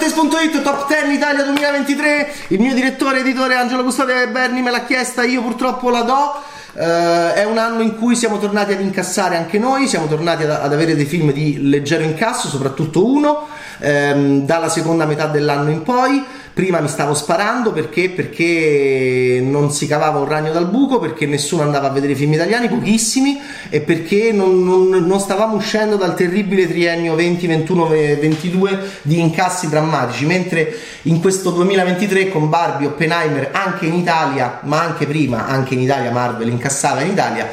Frequentes.it 0.00 0.62
Top 0.62 0.88
10 0.88 1.12
Italia 1.12 1.44
2023 1.44 2.32
il 2.48 2.60
mio 2.60 2.72
direttore 2.72 3.20
editore 3.20 3.54
Angelo 3.56 3.84
Custode 3.84 4.28
Berni 4.28 4.62
me 4.62 4.70
l'ha 4.70 4.84
chiesta 4.84 5.24
io 5.24 5.42
purtroppo 5.42 5.90
la 5.90 6.00
do. 6.00 6.42
Uh, 6.72 7.34
è 7.34 7.44
un 7.44 7.58
anno 7.58 7.82
in 7.82 7.96
cui 7.96 8.16
siamo 8.16 8.38
tornati 8.38 8.72
ad 8.72 8.80
incassare 8.80 9.36
anche 9.36 9.58
noi, 9.58 9.88
siamo 9.88 10.06
tornati 10.06 10.44
ad, 10.44 10.50
ad 10.50 10.72
avere 10.72 10.94
dei 10.94 11.04
film 11.04 11.32
di 11.32 11.68
leggero 11.68 12.02
incasso, 12.02 12.48
soprattutto 12.48 13.04
uno, 13.04 13.48
um, 13.80 14.46
dalla 14.46 14.70
seconda 14.70 15.04
metà 15.04 15.26
dell'anno 15.26 15.68
in 15.70 15.82
poi 15.82 16.24
prima 16.60 16.80
mi 16.80 16.88
stavo 16.88 17.14
sparando 17.14 17.72
perché? 17.72 18.10
perché 18.10 19.40
non 19.42 19.72
si 19.72 19.86
cavava 19.86 20.18
un 20.18 20.28
ragno 20.28 20.52
dal 20.52 20.68
buco, 20.68 20.98
perché 20.98 21.24
nessuno 21.24 21.62
andava 21.62 21.88
a 21.88 21.90
vedere 21.90 22.14
film 22.14 22.34
italiani, 22.34 22.68
pochissimi, 22.68 23.40
e 23.70 23.80
perché 23.80 24.30
non, 24.30 24.62
non, 24.62 24.88
non 24.88 25.18
stavamo 25.18 25.56
uscendo 25.56 25.96
dal 25.96 26.14
terribile 26.14 26.68
triennio 26.68 27.16
20-21-22 27.16 28.78
di 29.00 29.20
incassi 29.20 29.70
drammatici, 29.70 30.26
mentre 30.26 30.76
in 31.02 31.22
questo 31.22 31.48
2023 31.48 32.28
con 32.28 32.50
Barbie, 32.50 32.88
Oppenheimer, 32.88 33.48
anche 33.52 33.86
in 33.86 33.94
Italia, 33.94 34.60
ma 34.64 34.82
anche 34.82 35.06
prima, 35.06 35.46
anche 35.46 35.72
in 35.72 35.80
Italia 35.80 36.10
Marvel 36.10 36.48
incassava 36.48 37.00
in 37.00 37.12
Italia, 37.12 37.48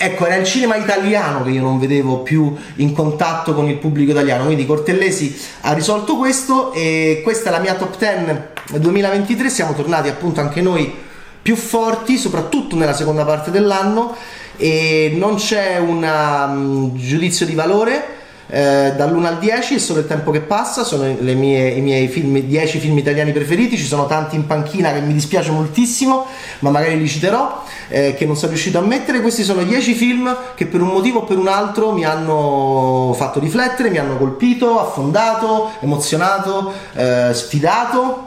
Ecco, 0.00 0.26
era 0.26 0.36
il 0.36 0.46
cinema 0.46 0.76
italiano 0.76 1.42
che 1.42 1.50
io 1.50 1.60
non 1.60 1.80
vedevo 1.80 2.18
più 2.18 2.54
in 2.76 2.92
contatto 2.92 3.52
con 3.52 3.68
il 3.68 3.76
pubblico 3.78 4.12
italiano, 4.12 4.44
quindi 4.44 4.64
Cortellesi 4.64 5.36
ha 5.62 5.72
risolto 5.72 6.16
questo 6.16 6.72
e 6.72 7.20
questa 7.24 7.48
è 7.48 7.52
la 7.52 7.58
mia 7.58 7.74
top 7.74 7.98
10 7.98 8.80
2023, 8.80 9.50
siamo 9.50 9.74
tornati 9.74 10.08
appunto 10.08 10.40
anche 10.40 10.60
noi 10.60 10.94
più 11.42 11.56
forti, 11.56 12.16
soprattutto 12.16 12.76
nella 12.76 12.92
seconda 12.92 13.24
parte 13.24 13.50
dell'anno 13.50 14.14
e 14.56 15.14
non 15.16 15.36
c'è 15.36 15.78
un 15.78 16.02
um, 16.02 16.96
giudizio 16.96 17.46
di 17.46 17.54
valore 17.54 18.17
eh, 18.50 18.94
dall'1 18.96 19.24
al 19.24 19.38
10 19.38 19.74
è 19.74 19.78
solo 19.78 20.00
il 20.00 20.06
tempo 20.06 20.30
che 20.30 20.40
passa, 20.40 20.82
sono 20.82 21.04
mie, 21.04 21.68
i 21.68 21.80
miei 21.82 22.08
film, 22.08 22.38
10 22.38 22.78
film 22.78 22.96
italiani 22.96 23.32
preferiti, 23.32 23.76
ci 23.76 23.84
sono 23.84 24.06
tanti 24.06 24.36
in 24.36 24.46
panchina 24.46 24.90
che 24.92 25.00
mi 25.00 25.12
dispiace 25.12 25.50
moltissimo, 25.50 26.26
ma 26.60 26.70
magari 26.70 26.98
li 26.98 27.06
citerò, 27.06 27.62
eh, 27.88 28.14
che 28.14 28.24
non 28.24 28.36
sono 28.36 28.52
riuscito 28.52 28.78
a 28.78 28.80
mettere. 28.80 29.20
Questi 29.20 29.42
sono 29.42 29.62
10 29.62 29.92
film 29.92 30.34
che 30.54 30.66
per 30.66 30.80
un 30.80 30.88
motivo 30.88 31.20
o 31.20 31.24
per 31.24 31.36
un 31.36 31.48
altro 31.48 31.92
mi 31.92 32.06
hanno 32.06 33.14
fatto 33.16 33.38
riflettere, 33.38 33.90
mi 33.90 33.98
hanno 33.98 34.16
colpito, 34.16 34.80
affondato, 34.80 35.72
emozionato, 35.80 36.72
eh, 36.94 37.30
sfidato. 37.34 38.26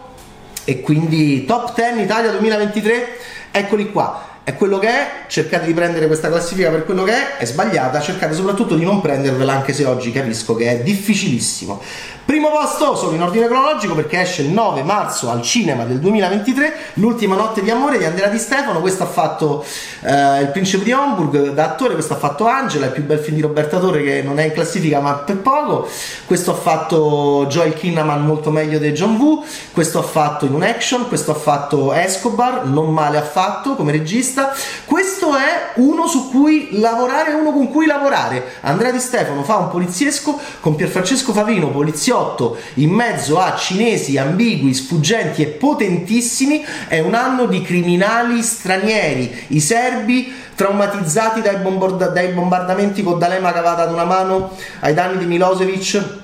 E 0.64 0.82
quindi 0.82 1.46
top 1.46 1.74
10 1.74 2.00
Italia 2.00 2.30
2023, 2.30 3.18
eccoli 3.50 3.92
qua 3.92 4.30
è 4.52 4.56
quello 4.56 4.78
che 4.78 4.88
è, 4.88 5.12
cercate 5.28 5.66
di 5.66 5.74
prendere 5.74 6.08
questa 6.08 6.30
classifica 6.30 6.70
per 6.70 6.86
quello 6.86 7.04
che 7.04 7.14
è, 7.14 7.38
è 7.38 7.46
sbagliata, 7.46 8.00
cercate 8.00 8.34
soprattutto 8.34 8.76
di 8.76 8.84
non 8.84 9.02
prendervela 9.02 9.54
anche 9.54 9.74
se 9.74 9.86
oggi 9.86 10.12
capisco 10.12 10.56
che 10.56 10.70
è 10.70 10.80
difficilissimo. 10.82 11.82
Primo 12.24 12.50
posto, 12.50 12.96
solo 12.96 13.16
in 13.16 13.22
ordine 13.22 13.48
cronologico 13.48 13.96
perché 13.96 14.22
esce 14.22 14.44
il 14.44 14.50
9 14.50 14.84
marzo 14.84 15.30
al 15.30 15.42
cinema 15.42 15.84
del 15.84 16.00
2023, 16.00 16.82
L'ultima 16.96 17.36
notte 17.36 17.62
di 17.62 17.70
amore 17.70 17.98
di 17.98 18.06
Andrea 18.06 18.28
Di 18.28 18.38
Stefano, 18.38 18.80
questo 18.80 19.04
ha 19.04 19.08
fatto 19.08 19.66
eh, 20.02 20.42
Il 20.42 20.50
principe 20.52 20.84
di 20.84 20.92
Homburg 20.92 21.52
da 21.54 21.66
attore, 21.66 21.94
questo 21.94 22.14
ha 22.14 22.18
fatto 22.18 22.46
Angela, 22.46 22.86
il 22.86 22.92
più 22.92 23.04
bel 23.04 23.20
film 23.20 23.36
di 23.36 23.42
Roberta 23.42 23.80
Torre 23.80 24.04
che 24.04 24.22
non 24.22 24.40
è 24.40 24.46
in 24.46 24.52
classifica 24.52 25.00
ma 25.00 25.14
per 25.14 25.38
poco, 25.38 25.90
questo 26.26 26.52
ha 26.52 26.56
fatto 26.56 27.46
Joel 27.50 27.74
Kinnaman 27.74 28.26
molto 28.26 28.50
meglio 28.50 28.78
di 28.78 28.92
John 28.92 29.16
Woo, 29.16 29.44
questo 29.72 30.00
ha 30.00 30.04
fatto 30.04 30.46
in 30.46 30.54
un 30.54 30.64
action, 30.64 31.08
questo 31.08 31.32
ha 31.32 31.36
fatto 31.36 31.92
Escobar, 31.94 32.66
non 32.66 32.94
male 32.94 33.18
affatto 33.18 33.76
come 33.76 33.92
regista, 33.92 34.41
questo 34.86 35.36
è 35.36 35.72
uno 35.76 36.08
su 36.08 36.30
cui 36.30 36.70
lavorare, 36.80 37.34
uno 37.34 37.52
con 37.52 37.70
cui 37.70 37.86
lavorare. 37.86 38.56
Andrea 38.62 38.92
Di 38.92 39.00
Stefano 39.00 39.44
fa 39.44 39.58
un 39.58 39.70
poliziesco 39.70 40.40
con 40.60 40.76
Pierfrancesco 40.76 41.34
Favino, 41.34 41.70
poliziotto 41.70 42.58
in 42.76 42.92
mezzo 42.92 43.40
a 43.40 43.56
cinesi 43.56 44.18
ambigui, 44.18 44.74
sfuggenti 44.74 45.42
e 45.42 45.48
potentissimi, 45.48 46.66
è 46.88 47.00
un 47.00 47.14
anno 47.14 47.46
di 47.46 47.62
criminali 47.62 48.42
stranieri, 48.42 49.46
i 49.48 49.60
serbi 49.60 50.34
traumatizzati 50.56 51.42
dai, 51.42 51.58
bombarda- 51.58 52.10
dai 52.10 52.34
bombardamenti 52.34 53.04
con 53.04 53.18
D'Alema 53.18 53.52
cavata 53.52 53.84
ad 53.84 53.92
una 53.92 54.06
mano 54.06 54.52
ai 54.82 54.94
danni 54.94 55.18
di 55.18 55.26
Milosevic 55.26 56.20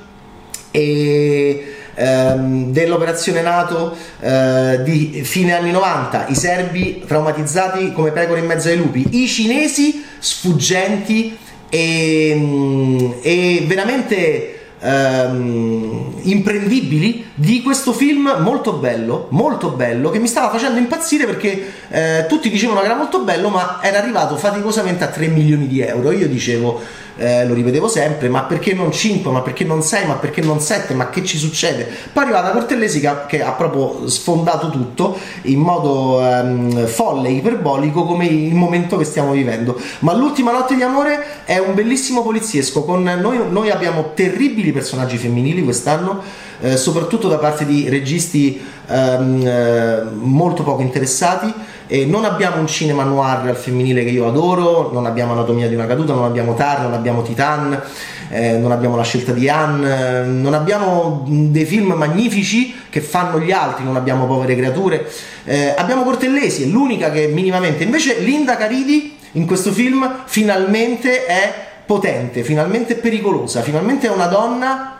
e 0.72 1.77
ehm, 1.98 2.72
dell'operazione 2.72 3.42
NATO 3.42 3.96
eh, 4.20 4.80
di 4.84 5.22
fine 5.24 5.54
anni 5.54 5.72
90, 5.72 6.28
i 6.28 6.36
serbi 6.36 7.04
traumatizzati 7.06 7.92
come 7.92 8.12
pecore 8.12 8.40
in 8.40 8.46
mezzo 8.46 8.70
ai 8.70 8.78
lupi, 8.78 9.24
i 9.24 9.28
cinesi 9.28 10.06
sfuggenti 10.20 11.38
e, 11.70 13.20
e 13.22 13.64
veramente 13.68 14.58
ehm, 14.80 16.14
imprendibili 16.22 17.32
di 17.34 17.62
questo 17.62 17.94
film 17.94 18.38
molto 18.40 18.74
bello, 18.74 19.28
molto 19.32 19.70
bello, 19.70 20.10
che 20.10 20.20
mi 20.20 20.28
stava 20.28 20.50
facendo 20.50 20.80
impazzire 20.80 21.26
perché 21.26 21.72
eh, 21.90 22.26
tutti 22.28 22.50
dicevano 22.50 22.80
che 22.80 22.86
era 22.86 22.96
molto 22.96 23.20
bello, 23.22 23.50
ma 23.50 23.80
era 23.82 23.98
arrivato 24.00 24.38
faticosamente 24.38 25.04
a 25.04 25.08
3 25.08 25.28
milioni 25.28 25.68
di 25.68 25.82
euro. 25.82 26.12
Io 26.12 26.28
dicevo 26.28 27.06
eh, 27.18 27.46
lo 27.46 27.54
ripetevo 27.54 27.88
sempre, 27.88 28.30
ma 28.30 28.44
perché 28.44 28.74
non 28.74 28.92
5, 28.92 29.32
ma 29.32 29.42
perché 29.42 29.64
non 29.64 29.82
6, 29.82 30.06
ma 30.06 30.14
perché 30.16 30.42
non 30.42 30.60
7, 30.60 30.94
ma 30.94 31.10
che 31.10 31.24
ci 31.24 31.38
succede? 31.38 31.88
Poi 32.14 32.24
è 32.24 32.26
arrivata 32.28 32.52
Cortellesi 32.52 33.00
che, 33.00 33.10
che 33.28 33.42
ha 33.42 33.52
proprio 33.52 34.08
sfondato 34.08 34.70
tutto 34.70 35.18
in 35.44 35.60
modo 35.60 36.26
ehm, 36.26 36.86
folle, 36.86 37.30
iperbolico 37.30 38.06
come 38.06 38.26
il 38.26 38.56
momento 38.56 38.98
che 38.98 39.04
stiamo 39.04 39.32
vivendo. 39.32 39.80
Ma 40.00 40.14
l'ultima 40.14 40.52
notte 40.52 40.76
di 40.76 40.84
amore 40.84 41.44
è 41.46 41.58
un 41.58 41.74
bellissimo 41.74 42.22
poliziesco, 42.22 42.84
con 42.84 43.04
noi, 43.04 43.40
noi 43.50 43.70
abbiamo 43.70 44.12
terribili 44.14 44.72
personaggi 44.72 45.18
femminili 45.18 45.64
quest'anno, 45.64 46.22
eh, 46.62 46.78
soprattutto 46.78 47.28
da 47.28 47.38
parte 47.38 47.66
di 47.66 47.90
registi 47.90 48.62
ehm, 48.88 49.46
eh, 49.46 50.04
molto 50.14 50.64
poco 50.64 50.82
interessati 50.82 51.54
e 51.88 52.06
non 52.06 52.26
abbiamo 52.26 52.60
un 52.60 52.68
cinema 52.68 53.04
noir 53.04 53.48
al 53.48 53.56
femminile 53.56 54.04
che 54.04 54.10
io 54.10 54.28
adoro, 54.28 54.92
non 54.92 55.06
abbiamo 55.06 55.32
Anatomia 55.32 55.70
di 55.70 55.76
una 55.76 55.86
caduta, 55.86 56.14
non 56.14 56.26
abbiamo 56.26 56.54
Tar, 56.54 56.82
non 56.82 56.94
abbiamo 56.94 57.22
Titan, 57.22 57.82
eh, 58.30 58.58
non 58.58 58.72
abbiamo 58.74 58.98
La 58.98 59.04
scelta 59.04 59.32
di 59.32 59.48
Anne, 59.48 60.26
non 60.26 60.54
abbiamo 60.54 61.24
dei 61.28 61.64
film 61.64 61.94
magnifici 61.94 62.76
che 62.90 63.00
fanno 63.00 63.40
gli 63.40 63.52
altri, 63.52 63.86
non 63.86 63.96
abbiamo 63.96 64.26
Povere 64.26 64.56
creature. 64.56 65.10
Eh, 65.46 65.74
abbiamo 65.78 66.04
Cortellesi, 66.04 66.64
è 66.64 66.66
l'unica 66.66 67.10
che 67.10 67.28
minimamente. 67.28 67.86
Invece 67.86 68.20
Linda 68.20 68.58
Caridi 68.58 69.16
in 69.34 69.46
questo 69.46 69.72
film 69.72 70.24
finalmente 70.26 71.26
è 71.26 71.54
potente, 71.86 72.44
finalmente 72.44 72.96
è 72.96 72.98
pericolosa, 72.98 73.62
finalmente 73.62 74.08
è 74.08 74.12
una 74.12 74.26
donna 74.26 74.97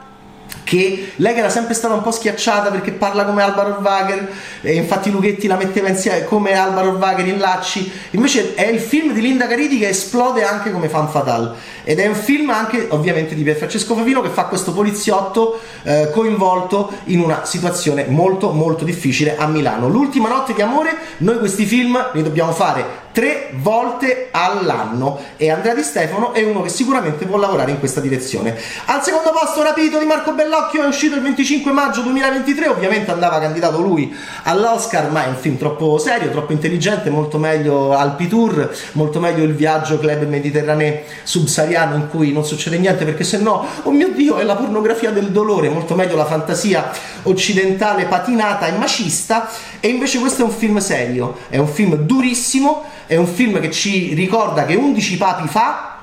che 0.68 1.14
lei 1.16 1.34
che 1.34 1.40
era 1.40 1.50
sempre 1.50 1.74
stata 1.74 1.94
un 1.94 2.02
po' 2.02 2.12
schiacciata 2.12 2.70
perché 2.72 2.92
parla 2.92 3.24
come 3.24 3.42
Alvaro 3.42 3.80
Wagner 3.82 4.30
e 4.62 4.74
infatti 4.74 5.10
Luchetti 5.10 5.48
la 5.48 5.56
metteva 5.56 5.88
insieme 5.88 6.26
come 6.26 6.52
Alvaro 6.58 6.92
Wagner 6.92 7.26
in 7.26 7.40
Lacci. 7.40 7.90
Invece 8.12 8.54
è 8.54 8.68
il 8.68 8.82
film 8.82 9.14
di 9.14 9.22
Linda 9.22 9.48
Caridi 9.48 9.80
che 9.80 9.88
esplode 9.88 10.44
anche 10.44 10.72
come 10.72 10.90
fan 10.90 11.08
fatal. 11.08 11.56
Ed 11.86 12.00
è 12.00 12.08
un 12.08 12.16
film 12.16 12.50
anche 12.50 12.88
ovviamente 12.90 13.34
di 13.34 13.44
Pier 13.44 13.56
Francesco 13.56 13.96
Favino 13.96 14.22
che 14.22 14.28
fa 14.28 14.44
questo 14.44 14.74
poliziotto 14.74 15.62
eh, 15.84 16.10
coinvolto 16.12 16.92
in 17.06 17.22
una 17.22 17.46
situazione 17.46 18.06
molto 18.10 18.52
molto 18.52 18.84
difficile 18.84 19.38
a 19.38 19.48
Milano. 19.48 19.88
L'ultima 19.88 20.28
notte 20.28 20.54
di 20.54 20.62
amore 20.62 20.98
noi 21.20 21.40
questi 21.40 21.66
film 21.66 22.10
li 22.12 22.24
dobbiamo 22.24 22.52
fare 22.52 23.06
tre 23.18 23.50
volte 23.54 24.28
all'anno. 24.30 25.20
E 25.38 25.50
Andrea 25.50 25.74
Di 25.74 25.82
Stefano 25.82 26.34
è 26.34 26.44
uno 26.44 26.62
che 26.62 26.70
sicuramente 26.70 27.26
può 27.26 27.38
lavorare 27.38 27.72
in 27.72 27.80
questa 27.80 28.00
direzione. 28.00 28.56
Al 28.86 29.02
secondo 29.02 29.32
posto 29.32 29.64
Rapito 29.64 29.98
di 29.98 30.06
Marco 30.06 30.34
Bellocchio 30.34 30.84
è 30.84 30.86
uscito 30.86 31.16
il 31.16 31.24
25 31.24 31.72
maggio 31.72 32.02
2023, 32.02 32.68
ovviamente 32.68 33.10
andava 33.10 33.40
candidato 33.40 33.82
lui 33.82 34.16
all'Oscar, 34.44 35.10
ma 35.10 35.26
è 35.26 35.30
un 35.30 35.36
film 35.36 35.58
troppo 35.58 35.98
serio, 35.98 36.30
troppo 36.30 36.52
intelligente, 36.52 37.10
molto 37.10 37.40
meglio 37.40 37.92
Alpi 37.92 38.28
Tour, 38.28 38.72
molto 38.92 39.20
meglio 39.20 39.44
il 39.44 39.56
viaggio 39.56 39.98
club 39.98 40.28
mediterraneo 40.28 41.02
subsahariano 41.24 41.96
in 41.96 42.10
cui 42.10 42.32
non 42.32 42.46
succede 42.46 42.78
niente 42.78 43.04
perché 43.04 43.24
se 43.24 43.40
no, 43.40 43.66
oh 43.82 43.90
mio 43.90 44.10
Dio, 44.10 44.38
è 44.38 44.44
la 44.44 44.56
pornografia 44.56 45.10
del 45.10 45.32
dolore, 45.32 45.70
molto 45.70 45.96
meglio 45.96 46.16
la 46.16 46.26
fantasia 46.26 46.92
occidentale 47.24 48.06
patinata 48.06 48.68
e 48.68 48.74
macista 48.74 49.50
e 49.80 49.88
invece 49.90 50.20
questo 50.20 50.42
è 50.42 50.46
un 50.46 50.52
film 50.52 50.78
serio, 50.80 51.38
è 51.50 51.58
un 51.58 51.68
film 51.68 51.96
durissimo 51.96 52.84
è 53.08 53.16
un 53.16 53.26
film 53.26 53.60
che 53.62 53.72
ci 53.72 54.14
ricorda 54.14 54.66
che 54.66 54.76
11 54.76 55.18
papi 55.18 55.48
fa 55.48 55.96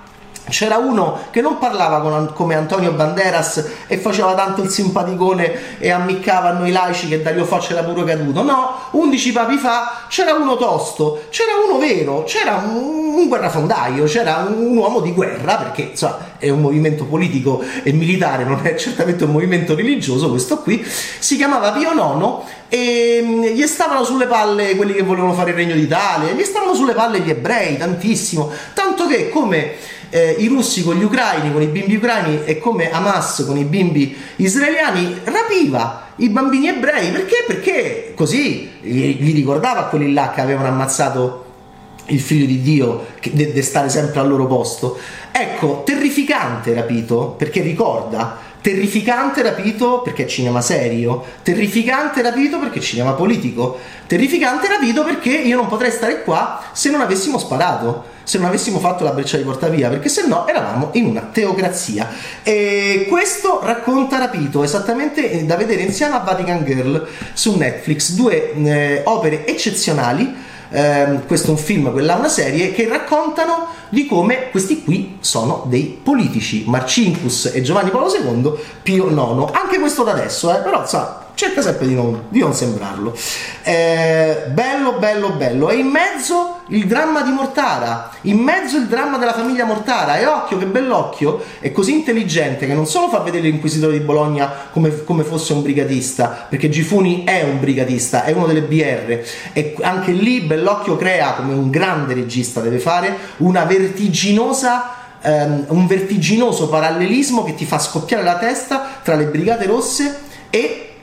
c'era 0.48 0.76
uno 0.76 1.20
che 1.30 1.40
non 1.40 1.58
parlava 1.58 2.00
con, 2.00 2.32
come 2.34 2.54
Antonio 2.54 2.92
Banderas 2.92 3.66
e 3.86 3.96
faceva 3.96 4.34
tanto 4.34 4.62
il 4.62 4.68
simpaticone 4.68 5.78
e 5.78 5.90
ammiccava 5.90 6.50
a 6.50 6.52
noi 6.52 6.70
laici 6.70 7.08
che 7.08 7.22
Dario 7.22 7.44
Fo 7.44 7.56
c'era 7.58 7.82
pure 7.82 8.04
caduto. 8.04 8.42
No, 8.42 8.78
11 8.90 9.32
papi 9.32 9.56
fa 9.56 10.04
c'era 10.08 10.34
uno 10.34 10.56
tosto, 10.56 11.22
c'era 11.30 11.52
uno 11.66 11.78
vero, 11.78 12.24
c'era 12.24 12.62
un, 12.62 13.16
un 13.16 13.28
guerrafondaio, 13.28 14.04
c'era 14.04 14.46
un, 14.46 14.66
un, 14.66 14.76
uomo 14.76 15.00
di 15.00 15.12
guerra, 15.12 15.56
perché 15.56 15.82
insomma 15.92 16.32
è 16.38 16.50
un 16.50 16.60
movimento 16.60 17.04
politico 17.04 17.62
e 17.82 17.92
militare, 17.92 18.44
non 18.44 18.60
è 18.62 18.74
certamente 18.76 19.24
un 19.24 19.30
movimento 19.30 19.74
religioso 19.74 20.28
questo 20.28 20.58
qui. 20.58 20.84
Si 20.84 21.36
chiamava 21.36 21.72
Pio 21.72 21.90
IX 21.90 22.42
e 22.74 23.20
mm, 23.22 23.42
gli 23.44 23.66
stavano 23.68 24.02
sulle 24.02 24.26
palle 24.26 24.74
quelli 24.74 24.94
che 24.94 25.04
volevano 25.04 25.32
fare 25.32 25.50
il 25.50 25.56
regno 25.56 25.76
d'Italia, 25.76 26.32
gli 26.32 26.42
stavano 26.42 26.74
sulle 26.74 26.92
palle 26.92 27.20
gli 27.20 27.30
ebrei 27.30 27.76
tantissimo, 27.76 28.50
tanto 28.74 29.06
che 29.06 29.28
come 29.28 29.74
eh, 30.10 30.34
i 30.38 30.48
russi 30.48 30.82
con 30.82 30.96
gli 30.96 31.04
ucraini, 31.04 31.52
con 31.52 31.62
i 31.62 31.68
bimbi 31.68 31.94
ucraini 31.94 32.40
e 32.44 32.58
come 32.58 32.90
Hamas 32.90 33.44
con 33.46 33.56
i 33.56 33.62
bimbi 33.62 34.16
israeliani 34.36 35.20
rapiva 35.22 36.08
i 36.16 36.28
bambini 36.30 36.66
ebrei 36.66 37.12
perché? 37.12 37.44
Perché 37.46 38.12
così 38.16 38.68
gli 38.80 39.32
ricordava 39.32 39.84
quelli 39.84 40.12
là 40.12 40.32
che 40.34 40.40
avevano 40.40 40.66
ammazzato 40.66 41.44
il 42.06 42.20
figlio 42.20 42.46
di 42.46 42.60
Dio 42.60 43.06
che 43.20 43.30
deve 43.32 43.62
stare 43.62 43.88
sempre 43.88 44.18
al 44.20 44.28
loro 44.28 44.46
posto. 44.46 44.98
Ecco, 45.30 45.82
terrificante 45.84 46.74
rapito, 46.74 47.34
perché 47.38 47.62
ricorda, 47.62 48.43
terrificante 48.64 49.42
rapito 49.42 50.00
perché 50.00 50.22
è 50.22 50.26
cinema 50.26 50.62
serio, 50.62 51.22
terrificante 51.42 52.22
rapito 52.22 52.58
perché 52.58 52.78
è 52.78 52.82
cinema 52.82 53.12
politico, 53.12 53.78
terrificante 54.06 54.68
rapito 54.68 55.04
perché 55.04 55.32
io 55.32 55.56
non 55.56 55.66
potrei 55.66 55.90
stare 55.90 56.22
qua 56.22 56.64
se 56.72 56.88
non 56.88 57.02
avessimo 57.02 57.38
sparato, 57.38 58.04
se 58.22 58.38
non 58.38 58.46
avessimo 58.46 58.78
fatto 58.78 59.04
la 59.04 59.10
breccia 59.10 59.36
di 59.36 59.42
portavia, 59.42 59.90
perché 59.90 60.08
se 60.08 60.26
no 60.26 60.46
eravamo 60.46 60.88
in 60.94 61.04
una 61.04 61.28
teocrazia. 61.30 62.08
E 62.42 63.04
questo 63.06 63.60
racconta 63.62 64.16
rapito, 64.16 64.64
esattamente 64.64 65.44
da 65.44 65.56
vedere 65.56 65.82
insieme 65.82 66.14
a 66.14 66.20
Vatican 66.20 66.64
Girl 66.64 67.06
su 67.34 67.58
Netflix, 67.58 68.12
due 68.12 68.54
eh, 68.54 69.02
opere 69.04 69.46
eccezionali 69.46 70.52
ehm, 70.74 71.26
questo 71.26 71.48
è 71.48 71.50
un 71.50 71.56
film, 71.56 71.92
quella 71.92 72.16
è 72.16 72.18
una 72.18 72.28
serie, 72.28 72.72
che 72.72 72.88
raccontano 72.88 73.68
di 73.88 74.06
come 74.06 74.50
questi 74.50 74.82
qui 74.82 75.18
sono 75.20 75.64
dei 75.68 75.98
politici, 76.02 76.64
Marcinkus 76.66 77.52
e 77.54 77.62
Giovanni 77.62 77.90
Paolo 77.90 78.12
II, 78.12 78.52
Pio 78.82 79.08
IX, 79.08 79.50
anche 79.52 79.78
questo 79.78 80.02
da 80.02 80.12
adesso, 80.12 80.52
eh, 80.52 80.60
però 80.60 80.84
sa, 80.86 81.23
cerca 81.34 81.62
sempre 81.62 81.86
di 81.86 81.94
non, 81.94 82.24
di 82.28 82.38
non 82.38 82.54
sembrarlo. 82.54 83.16
Eh, 83.62 84.44
bello, 84.52 84.94
bello, 84.94 85.30
bello. 85.30 85.68
E 85.68 85.76
in 85.76 85.88
mezzo 85.88 86.60
il 86.68 86.86
dramma 86.86 87.22
di 87.22 87.30
Mortara, 87.30 88.10
in 88.22 88.38
mezzo 88.38 88.76
il 88.76 88.86
dramma 88.86 89.18
della 89.18 89.32
famiglia 89.32 89.64
Mortara. 89.64 90.18
E 90.18 90.26
occhio 90.26 90.58
che 90.58 90.66
bell'occhio, 90.66 91.42
è 91.60 91.72
così 91.72 91.92
intelligente 91.92 92.66
che 92.66 92.74
non 92.74 92.86
solo 92.86 93.08
fa 93.08 93.18
vedere 93.18 93.48
l'inquisitore 93.48 93.98
di 93.98 94.04
Bologna 94.04 94.50
come, 94.70 95.04
come 95.04 95.24
fosse 95.24 95.52
un 95.52 95.62
brigatista, 95.62 96.46
perché 96.48 96.68
Gifuni 96.68 97.24
è 97.24 97.42
un 97.42 97.58
brigatista, 97.58 98.24
è 98.24 98.32
uno 98.32 98.46
delle 98.46 98.62
BR, 98.62 99.20
e 99.52 99.74
anche 99.80 100.12
lì 100.12 100.40
bell'occhio 100.40 100.96
crea, 100.96 101.32
come 101.32 101.52
un 101.52 101.70
grande 101.70 102.14
regista 102.14 102.60
deve 102.60 102.78
fare, 102.78 103.16
una 103.38 103.64
vertiginosa 103.64 105.02
Um, 105.26 105.64
un 105.68 105.86
vertiginoso 105.86 106.68
parallelismo 106.68 107.44
che 107.44 107.54
ti 107.54 107.64
fa 107.64 107.78
scoppiare 107.78 108.22
la 108.22 108.36
testa 108.36 109.00
tra 109.02 109.14
le 109.14 109.24
brigate 109.24 109.64
rosse 109.64 110.18
e 110.50 110.93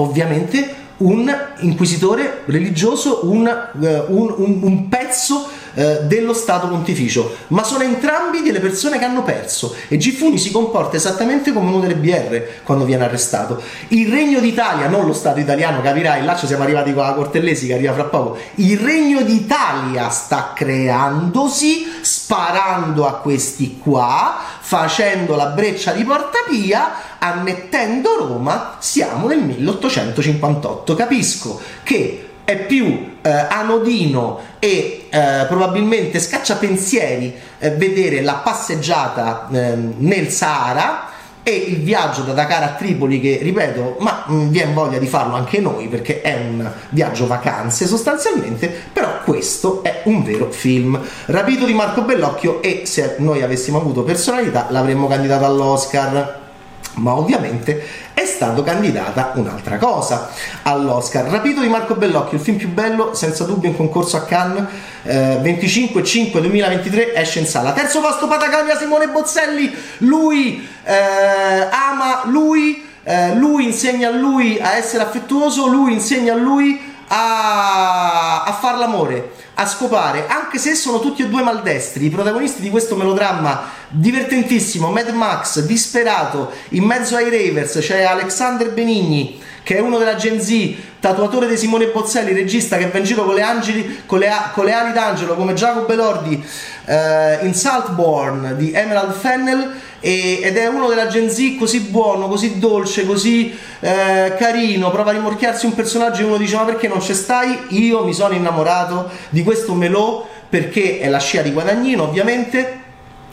ovviamente 0.00 0.80
un 1.00 1.34
inquisitore 1.60 2.42
religioso, 2.46 3.20
un, 3.22 3.46
uh, 3.72 3.86
un, 4.08 4.34
un, 4.36 4.58
un 4.62 4.88
pezzo 4.88 5.48
uh, 5.72 5.82
dello 6.02 6.34
Stato 6.34 6.68
pontificio, 6.68 7.36
ma 7.48 7.62
sono 7.62 7.84
entrambi 7.84 8.42
delle 8.42 8.60
persone 8.60 8.98
che 8.98 9.04
hanno 9.04 9.22
perso. 9.22 9.74
E 9.88 9.96
Gifuni 9.96 10.36
si 10.36 10.50
comporta 10.50 10.96
esattamente 10.96 11.52
come 11.52 11.70
uno 11.70 11.80
delle 11.80 11.94
BR 11.96 12.62
quando 12.64 12.84
viene 12.84 13.04
arrestato. 13.04 13.62
Il 13.88 14.10
Regno 14.10 14.40
d'Italia, 14.40 14.88
non 14.88 15.06
lo 15.06 15.14
Stato 15.14 15.40
italiano, 15.40 15.80
capirai, 15.80 16.22
là 16.24 16.36
ci 16.36 16.46
siamo 16.46 16.64
arrivati 16.64 16.92
con 16.92 17.04
la 17.04 17.14
Cortellesi 17.14 17.66
che 17.66 17.74
arriva 17.74 17.94
fra 17.94 18.04
poco, 18.04 18.36
il 18.56 18.78
Regno 18.78 19.22
d'Italia 19.22 20.10
sta 20.10 20.52
creandosi, 20.54 21.86
sparando 22.02 23.06
a 23.06 23.14
questi 23.14 23.78
qua, 23.78 24.38
facendo 24.70 25.34
la 25.34 25.46
breccia 25.46 25.90
di 25.90 26.04
Portapia 26.04 27.18
ammettendo 27.18 28.14
Roma, 28.18 28.76
siamo 28.78 29.26
nel 29.26 29.40
1858. 29.40 30.94
Capisco 30.94 31.60
che 31.82 32.28
è 32.44 32.56
più 32.66 33.16
eh, 33.20 33.30
anodino 33.30 34.38
e 34.60 35.08
eh, 35.10 35.44
probabilmente 35.48 36.20
scacciapensieri 36.20 37.34
eh, 37.58 37.70
vedere 37.72 38.22
la 38.22 38.34
passeggiata 38.34 39.48
ehm, 39.50 39.94
nel 39.98 40.28
Sahara 40.28 41.08
e 41.50 41.70
il 41.70 41.82
viaggio 41.82 42.22
da 42.22 42.32
Dakar 42.32 42.62
a 42.62 42.68
Tripoli 42.74 43.20
che 43.20 43.40
ripeto 43.42 43.96
ma 44.00 44.24
mm, 44.30 44.48
viene 44.48 44.72
voglia 44.72 44.98
di 44.98 45.06
farlo 45.06 45.34
anche 45.34 45.60
noi 45.60 45.88
perché 45.88 46.20
è 46.20 46.36
un 46.36 46.70
viaggio 46.90 47.26
vacanze 47.26 47.86
sostanzialmente 47.86 48.68
però 48.92 49.20
questo 49.24 49.82
è 49.82 50.02
un 50.04 50.22
vero 50.22 50.50
film. 50.50 51.00
Rapito 51.26 51.64
di 51.64 51.74
Marco 51.74 52.02
Bellocchio 52.02 52.62
e 52.62 52.82
se 52.84 53.16
noi 53.18 53.42
avessimo 53.42 53.78
avuto 53.78 54.02
personalità 54.02 54.66
l'avremmo 54.70 55.06
candidato 55.06 55.44
all'Oscar 55.44 56.49
ma 56.94 57.14
ovviamente 57.14 57.86
è 58.12 58.24
stato 58.26 58.62
candidata 58.62 59.32
un'altra 59.36 59.78
cosa 59.78 60.30
all'Oscar. 60.62 61.26
Rapito 61.26 61.60
di 61.60 61.68
Marco 61.68 61.94
Bellocchio, 61.94 62.36
il 62.36 62.42
film 62.42 62.56
più 62.56 62.68
bello, 62.68 63.14
senza 63.14 63.44
dubbio 63.44 63.70
in 63.70 63.76
concorso 63.76 64.16
a 64.16 64.24
Cannes, 64.24 64.64
eh, 65.04 65.40
25-5-2023 65.42 67.12
esce 67.14 67.38
in 67.38 67.46
sala. 67.46 67.72
Terzo 67.72 68.00
posto 68.00 68.26
Patagonia 68.26 68.76
Simone 68.76 69.08
Bozzelli, 69.08 69.74
lui 69.98 70.68
eh, 70.84 71.68
ama 71.70 72.22
lui, 72.24 72.84
eh, 73.04 73.34
lui 73.34 73.64
insegna 73.64 74.08
a 74.08 74.12
lui 74.12 74.58
a 74.60 74.76
essere 74.76 75.02
affettuoso, 75.02 75.66
lui 75.66 75.94
insegna 75.94 76.34
a 76.34 76.36
lui 76.36 76.88
a, 77.08 78.42
a 78.44 78.52
far 78.52 78.78
l'amore, 78.78 79.32
a 79.60 79.66
scopare, 79.66 80.26
anche 80.26 80.56
se 80.58 80.74
sono 80.74 81.00
tutti 81.00 81.22
e 81.22 81.28
due 81.28 81.42
maldestri, 81.42 82.06
i 82.06 82.10
protagonisti 82.10 82.62
di 82.62 82.70
questo 82.70 82.96
melodramma 82.96 83.68
divertentissimo, 83.88 84.90
Mad 84.90 85.10
Max, 85.10 85.60
disperato, 85.60 86.50
in 86.70 86.84
mezzo 86.84 87.14
ai 87.14 87.28
ravers 87.28 87.78
c'è 87.78 88.04
Alexander 88.04 88.72
Benigni, 88.72 89.38
che 89.62 89.76
è 89.76 89.80
uno 89.80 89.98
della 89.98 90.16
Gen 90.16 90.40
Z, 90.40 90.74
tatuatore 91.00 91.46
di 91.46 91.56
Simone 91.56 91.88
Bozzelli, 91.88 92.32
regista 92.32 92.76
che 92.76 92.88
va 92.88 92.98
in 92.98 93.04
giro 93.04 93.24
con 93.24 93.34
le, 93.34 93.42
angeli, 93.42 94.02
con 94.06 94.18
le, 94.18 94.30
con 94.52 94.64
le 94.64 94.72
ali 94.72 94.92
d'angelo 94.92 95.34
come 95.34 95.54
Giacomo 95.54 95.86
Belordi 95.86 96.44
eh, 96.86 97.38
in 97.42 97.54
Saltborn 97.54 98.54
di 98.56 98.72
Emerald 98.72 99.12
Fennel 99.12 99.70
e, 100.00 100.40
ed 100.42 100.56
è 100.56 100.66
uno 100.66 100.88
della 100.88 101.06
Gen 101.06 101.30
Z 101.30 101.56
così 101.58 101.80
buono, 101.80 102.28
così 102.28 102.58
dolce, 102.58 103.06
così 103.06 103.56
eh, 103.80 104.34
carino, 104.36 104.90
prova 104.90 105.10
a 105.10 105.14
rimorchiarsi 105.14 105.66
un 105.66 105.74
personaggio 105.74 106.22
e 106.22 106.24
uno 106.24 106.36
dice 106.36 106.56
ma 106.56 106.64
perché 106.64 106.88
non 106.88 107.00
ci 107.00 107.14
stai? 107.14 107.66
Io 107.68 108.04
mi 108.04 108.12
sono 108.12 108.34
innamorato 108.34 109.10
di 109.28 109.42
questo 109.42 109.74
melò 109.74 110.26
perché 110.48 110.98
è 110.98 111.08
la 111.08 111.18
scia 111.18 111.42
di 111.42 111.52
Guadagnino 111.52 112.02
ovviamente 112.02 112.79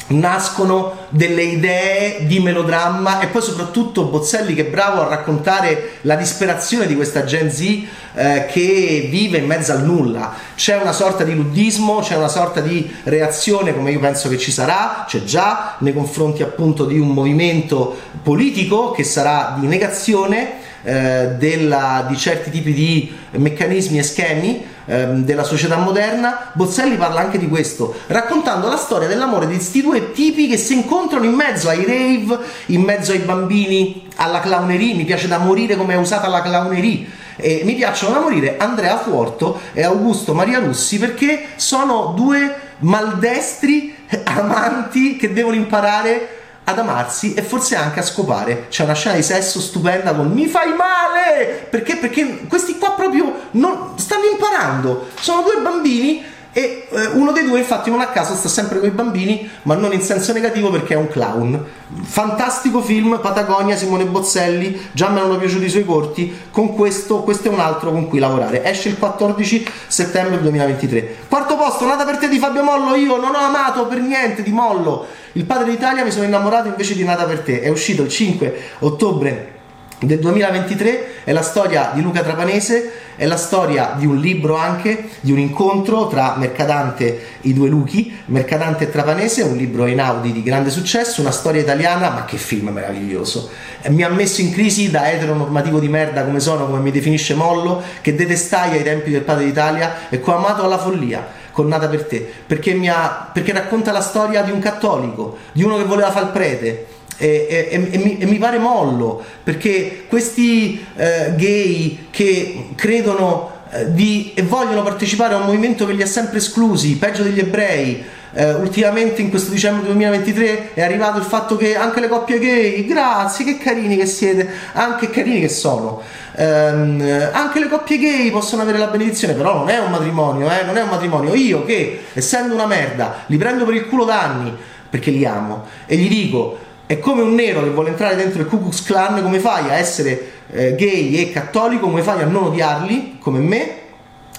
nascono 0.07 1.05
delle 1.09 1.43
idee 1.43 2.25
di 2.25 2.39
melodramma 2.39 3.19
e 3.19 3.27
poi 3.27 3.41
soprattutto 3.41 4.05
Bozzelli 4.05 4.53
che 4.53 4.67
è 4.67 4.69
bravo 4.69 5.01
a 5.01 5.09
raccontare 5.09 5.97
la 6.01 6.15
disperazione 6.15 6.87
di 6.87 6.95
questa 6.95 7.25
Gen 7.25 7.51
Z 7.51 7.61
eh, 7.61 8.45
che 8.49 9.07
vive 9.09 9.39
in 9.39 9.45
mezzo 9.45 9.71
al 9.73 9.83
nulla. 9.83 10.33
C'è 10.55 10.79
una 10.79 10.93
sorta 10.93 11.23
di 11.23 11.33
luddismo, 11.33 11.99
c'è 11.99 12.15
una 12.15 12.29
sorta 12.29 12.61
di 12.61 12.89
reazione 13.03 13.75
come 13.75 13.91
io 13.91 13.99
penso 13.99 14.29
che 14.29 14.37
ci 14.37 14.51
sarà, 14.51 15.05
c'è 15.07 15.23
già 15.23 15.75
nei 15.79 15.93
confronti 15.93 16.41
appunto 16.41 16.85
di 16.85 16.97
un 16.97 17.09
movimento 17.09 17.95
politico 18.23 18.91
che 18.91 19.03
sarà 19.03 19.57
di 19.59 19.67
negazione 19.67 20.65
eh, 20.83 21.31
della, 21.37 22.05
di 22.07 22.15
certi 22.17 22.49
tipi 22.49 22.73
di 22.73 23.13
meccanismi 23.31 23.97
e 23.97 24.03
schemi 24.03 24.65
ehm, 24.87 25.23
della 25.23 25.43
società 25.43 25.77
moderna, 25.77 26.49
Bozzelli 26.53 26.95
parla 26.95 27.19
anche 27.19 27.37
di 27.37 27.47
questo, 27.47 27.93
raccontando 28.07 28.67
la 28.67 28.77
storia 28.77 29.07
dell'amore 29.07 29.47
di 29.47 29.55
questi 29.55 29.81
due 29.81 30.11
tipi 30.11 30.47
che 30.47 30.57
si 30.57 30.73
incontrano 30.73 31.25
in 31.25 31.33
mezzo 31.33 31.69
ai 31.69 31.85
rave, 31.85 32.39
in 32.67 32.81
mezzo 32.81 33.11
ai 33.11 33.19
bambini, 33.19 34.07
alla 34.15 34.39
clownerie, 34.39 34.95
mi 34.95 35.05
piace 35.05 35.27
da 35.27 35.37
morire 35.37 35.75
come 35.75 35.93
è 35.93 35.97
usata 35.97 36.27
la 36.27 36.41
clownerie. 36.41 37.25
E 37.39 37.61
mi 37.63 37.75
piacciono 37.75 38.15
da 38.15 38.19
morire 38.19 38.57
Andrea 38.57 38.97
Fuorto 38.97 39.59
e 39.73 39.83
Augusto 39.83 40.33
Maria 40.33 40.57
Russi 40.57 40.97
perché 40.97 41.49
sono 41.55 42.13
due 42.15 42.55
maldestri 42.79 43.95
amanti 44.25 45.17
che 45.17 45.31
devono 45.31 45.55
imparare 45.55 46.36
ad 46.69 46.79
amarsi 46.79 47.33
e 47.33 47.41
forse 47.41 47.75
anche 47.75 48.01
a 48.01 48.03
scopare. 48.03 48.67
C'è 48.69 48.83
una 48.83 48.93
scena 48.93 49.15
di 49.15 49.23
sesso 49.23 49.61
stupenda 49.61 50.13
con 50.13 50.29
mi 50.29 50.47
fai 50.47 50.73
male! 50.75 51.67
Perché? 51.69 51.95
Perché 51.95 52.45
questi 52.47 52.77
qua 52.77 52.91
proprio 52.91 53.33
non, 53.51 53.93
stanno 53.95 54.25
imparando. 54.25 55.07
Sono 55.19 55.43
due 55.43 55.61
bambini 55.61 56.23
e 56.57 56.87
eh, 56.89 57.05
uno 57.13 57.33
dei 57.33 57.45
due 57.45 57.59
infatti 57.59 57.91
non 57.91 58.01
a 58.01 58.07
caso 58.07 58.33
sta 58.33 58.49
sempre 58.49 58.79
con 58.79 58.87
i 58.87 58.91
bambini 58.91 59.47
ma 59.61 59.75
non 59.75 59.93
in 59.93 60.01
senso 60.01 60.33
negativo 60.33 60.71
perché 60.71 60.95
è 60.95 60.97
un 60.97 61.07
clown. 61.07 61.63
Fantastico 62.01 62.81
film 62.81 63.19
Patagonia 63.21 63.75
Simone 63.75 64.05
Bozzelli 64.05 64.89
già 64.91 65.09
mi 65.09 65.19
erano 65.19 65.37
piaciuti 65.37 65.65
i 65.65 65.69
suoi 65.69 65.85
corti. 65.85 66.35
Con 66.49 66.73
questo 66.73 67.21
questo 67.21 67.49
è 67.49 67.51
un 67.51 67.59
altro 67.59 67.91
con 67.91 68.07
cui 68.07 68.17
lavorare. 68.17 68.63
Esce 68.63 68.89
il 68.89 68.97
14 68.97 69.69
settembre 69.85 70.41
2023 70.41 71.17
quarto 71.27 71.57
posto 71.57 71.85
nata 71.85 72.05
per 72.05 72.17
te 72.17 72.27
di 72.27 72.39
Fabio 72.39 72.63
Mollo. 72.63 72.95
Io 72.95 73.17
non 73.17 73.35
ho 73.35 73.37
amato 73.37 73.85
per 73.85 73.99
niente 73.99 74.41
di 74.41 74.51
Mollo. 74.51 75.05
Il 75.33 75.45
padre 75.45 75.69
d'Italia 75.69 76.03
mi 76.03 76.09
sono 76.09 76.25
innamorato 76.25 76.69
invece 76.69 76.95
di 76.95 77.03
Nata 77.03 77.25
per 77.25 77.41
te. 77.41 77.61
È 77.61 77.69
uscito 77.69 78.01
il 78.01 78.09
5 78.09 78.61
ottobre 78.79 79.56
del 79.99 80.19
2023 80.19 81.23
è 81.23 81.31
la 81.31 81.41
storia 81.41 81.89
di 81.91 82.01
Luca 82.01 82.21
Trapanese, 82.21 82.91
è 83.15 83.25
la 83.25 83.35
storia 83.35 83.95
di 83.97 84.05
un 84.05 84.17
libro 84.17 84.55
anche, 84.55 85.09
di 85.21 85.31
un 85.31 85.39
incontro 85.39 86.07
tra 86.07 86.35
Mercadante, 86.37 87.19
i 87.41 87.53
due 87.53 87.67
Luchi, 87.67 88.15
Mercadante 88.25 88.83
e 88.83 88.91
Trapanese, 88.91 89.41
un 89.41 89.57
libro 89.57 89.87
in 89.87 89.99
Audi 89.99 90.31
di 90.31 90.43
grande 90.43 90.69
successo, 90.69 91.21
una 91.21 91.31
storia 91.31 91.61
italiana, 91.61 92.11
ma 92.11 92.25
che 92.25 92.37
film 92.37 92.69
meraviglioso. 92.69 93.49
Mi 93.87 94.03
ha 94.03 94.09
messo 94.09 94.41
in 94.41 94.51
crisi 94.51 94.91
da 94.91 95.09
eteronormativo 95.11 95.79
di 95.79 95.87
merda 95.87 96.23
come 96.23 96.39
sono, 96.39 96.67
come 96.67 96.79
mi 96.79 96.91
definisce 96.91 97.33
Mollo, 97.33 97.81
che 98.01 98.13
detestai 98.13 98.73
ai 98.77 98.83
tempi 98.83 99.09
del 99.09 99.21
Padre 99.21 99.45
d'Italia 99.45 100.09
e 100.09 100.21
che 100.21 100.29
ho 100.29 100.35
amato 100.35 100.63
alla 100.63 100.77
follia 100.77 101.25
con 101.51 101.67
Nata 101.67 101.87
per 101.87 102.05
te, 102.05 102.23
perché, 102.45 102.79
ha, 102.87 103.31
perché 103.33 103.51
racconta 103.51 103.91
la 103.91 104.01
storia 104.01 104.43
di 104.43 104.51
un 104.51 104.59
cattolico, 104.59 105.37
di 105.53 105.63
uno 105.63 105.75
che 105.77 105.85
voleva 105.85 106.11
fare 106.11 106.27
il 106.27 106.31
prete. 106.31 106.85
E, 107.17 107.47
e, 107.49 107.67
e, 107.71 107.97
mi, 107.97 108.17
e, 108.19 108.25
mi, 108.27 108.37
pare 108.37 108.59
mollo 108.59 109.23
perché 109.43 110.05
questi 110.07 110.85
eh, 110.95 111.33
gay 111.35 112.09
che 112.11 112.67
credono 112.75 113.57
eh, 113.71 113.91
di, 113.91 114.33
e 114.35 114.43
vogliono 114.43 114.83
partecipare 114.83 115.33
a 115.33 115.37
un 115.37 115.45
movimento 115.45 115.87
che 115.87 115.93
li 115.93 116.03
ha 116.03 116.07
sempre 116.07 116.37
esclusi, 116.37 116.95
peggio 116.97 117.23
degli 117.23 117.39
ebrei, 117.39 118.03
eh, 118.33 118.53
ultimamente 118.53 119.21
in 119.21 119.29
questo 119.29 119.49
dicembre 119.49 119.87
2023 119.87 120.73
è 120.75 120.83
arrivato 120.83 121.17
il 121.17 121.23
fatto 121.23 121.57
che 121.57 121.75
anche 121.75 121.99
le 121.99 122.07
coppie 122.07 122.37
gay, 122.37 122.85
grazie, 122.85 123.43
che 123.43 123.57
carini 123.57 123.97
che 123.97 124.05
siete, 124.05 124.47
anche 124.73 125.09
carini 125.09 125.39
che 125.39 125.49
sono. 125.49 126.01
Ehm, 126.35 127.29
anche 127.31 127.59
le 127.59 127.67
coppie 127.67 127.97
gay 127.97 128.29
possono 128.29 128.61
avere 128.61 128.77
la 128.77 128.87
benedizione, 128.87 129.33
però 129.33 129.55
non 129.55 129.69
è 129.69 129.79
un 129.79 129.89
matrimonio, 129.89 130.51
eh, 130.51 130.63
non 130.65 130.77
è 130.77 130.81
un 130.83 130.89
matrimonio. 130.89 131.33
Io 131.33 131.65
che, 131.65 132.03
essendo 132.13 132.53
una 132.53 132.67
merda, 132.67 133.23
li 133.25 133.37
prendo 133.37 133.65
per 133.65 133.73
il 133.73 133.87
culo 133.87 134.05
da 134.05 134.21
anni 134.21 134.55
perché 134.89 135.11
li 135.11 135.25
amo 135.25 135.65
e 135.85 135.97
gli 135.97 136.07
dico 136.07 136.59
è 136.87 136.99
come 136.99 137.21
un 137.21 137.35
nero 137.35 137.61
che 137.61 137.69
vuole 137.69 137.89
entrare 137.89 138.15
dentro 138.15 138.41
il 138.41 138.47
Ku 138.47 138.61
Klux 138.61 138.81
Klan, 138.83 139.21
come 139.21 139.39
fai 139.39 139.69
a 139.69 139.73
essere 139.73 140.31
eh, 140.51 140.73
gay 140.75 141.15
e 141.15 141.31
cattolico, 141.31 141.87
come 141.87 142.01
fai 142.01 142.21
a 142.21 142.25
non 142.25 142.45
odiarli 142.45 143.17
come 143.19 143.39
me 143.39 143.71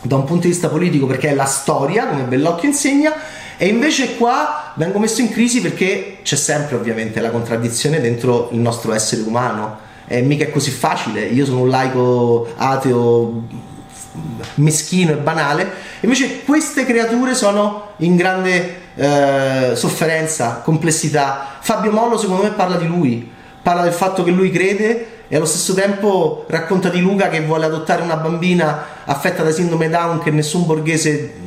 da 0.02 0.16
un 0.16 0.24
punto 0.24 0.42
di 0.42 0.48
vista 0.48 0.68
politico 0.68 1.06
perché 1.06 1.28
è 1.28 1.34
la 1.34 1.44
storia, 1.44 2.06
come 2.06 2.22
Bellocchio 2.22 2.68
insegna, 2.68 3.12
e 3.58 3.66
invece 3.66 4.16
qua 4.16 4.72
vengo 4.76 4.98
messo 4.98 5.20
in 5.20 5.30
crisi 5.30 5.60
perché 5.60 6.18
c'è 6.22 6.36
sempre 6.36 6.76
ovviamente 6.76 7.20
la 7.20 7.30
contraddizione 7.30 8.00
dentro 8.00 8.48
il 8.52 8.60
nostro 8.60 8.92
essere 8.92 9.22
umano. 9.22 9.86
E 10.06 10.22
mica 10.22 10.44
è 10.44 10.50
così 10.50 10.70
facile, 10.70 11.26
io 11.26 11.44
sono 11.44 11.60
un 11.60 11.68
laico 11.68 12.48
ateo 12.56 13.42
meschino 14.54 15.12
e 15.12 15.16
banale, 15.16 15.70
invece 16.00 16.44
queste 16.44 16.86
creature 16.86 17.34
sono 17.34 17.88
in 17.98 18.16
grande 18.16 18.86
eh, 18.98 19.72
sofferenza, 19.74 20.60
complessità. 20.64 21.56
Fabio 21.60 21.92
Mollo 21.92 22.18
secondo 22.18 22.42
me 22.42 22.50
parla 22.50 22.76
di 22.76 22.86
lui, 22.86 23.30
parla 23.62 23.82
del 23.82 23.92
fatto 23.92 24.24
che 24.24 24.30
lui 24.30 24.50
crede 24.50 25.06
e 25.28 25.36
allo 25.36 25.46
stesso 25.46 25.74
tempo 25.74 26.44
racconta 26.48 26.88
di 26.88 27.00
Luca 27.00 27.28
che 27.28 27.40
vuole 27.42 27.66
adottare 27.66 28.02
una 28.02 28.16
bambina 28.16 28.84
affetta 29.04 29.42
da 29.42 29.50
sindrome 29.52 29.88
Down 29.88 30.20
che 30.20 30.30
nessun 30.30 30.66
borghese 30.66 31.46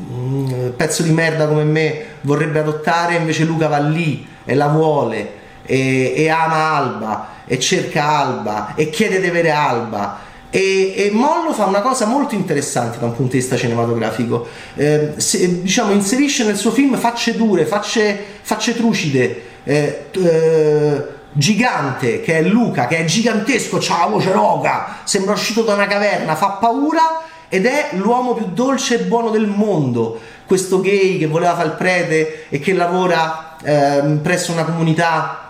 pezzo 0.75 1.03
di 1.03 1.12
merda 1.12 1.48
come 1.48 1.63
me 1.63 2.05
vorrebbe 2.22 2.60
adottare, 2.60 3.15
invece 3.15 3.43
Luca 3.43 3.67
va 3.67 3.79
lì 3.79 4.27
e 4.46 4.55
la 4.55 4.67
vuole 4.67 5.39
e, 5.63 6.13
e 6.15 6.29
ama 6.29 6.75
Alba 6.75 7.27
e 7.46 7.60
cerca 7.60 8.05
Alba 8.05 8.74
e 8.75 8.89
chiede 8.89 9.20
di 9.20 9.27
avere 9.27 9.51
Alba. 9.51 10.29
E, 10.53 10.93
e, 10.98 11.12
Mollo 11.12 11.53
fa 11.53 11.65
una 11.65 11.79
cosa 11.79 12.05
molto 12.05 12.36
interessante 12.36 13.00
da 13.00 13.05
un 13.05 13.15
punto 13.15 13.31
di 13.31 13.38
vista 13.38 13.55
cinematografico. 13.55 14.46
Eh, 14.75 15.13
se, 15.15 15.62
diciamo, 15.62 15.93
inserisce 15.93 16.43
nel 16.43 16.58
suo 16.58 16.72
film 16.72 16.98
facce 16.98 17.36
dure, 17.36 17.65
facce, 17.65 18.20
facce 18.41 18.75
trucide. 18.75 19.43
Eh, 19.63 20.05
eh, 20.12 21.20
gigante 21.31 22.20
che 22.20 22.39
è 22.39 22.41
Luca, 22.41 22.88
che 22.88 22.98
è 22.98 23.05
gigantesco, 23.05 23.77
c'ha 23.79 24.00
la 24.00 24.05
voce 24.08 24.31
roca, 24.34 24.98
sembra 25.05 25.34
uscito 25.34 25.62
da 25.62 25.74
una 25.74 25.88
caverna, 25.88 26.36
fa 26.36 26.58
paura 26.60 27.22
ed 27.48 27.65
è 27.65 27.91
l'uomo 27.93 28.34
più 28.34 28.48
dolce 28.53 28.96
e 28.96 29.03
buono 29.03 29.29
del 29.29 29.48
mondo. 29.48 30.20
Questo 30.46 30.81
gay 30.81 31.17
che 31.17 31.27
voleva 31.27 31.55
fare 31.55 31.70
il 31.70 31.75
prete 31.75 32.50
e 32.50 32.60
che 32.60 32.74
lavora 32.74 33.55
eh, 33.63 34.01
presso 34.22 34.51
una 34.51 34.65
comunità 34.65 35.50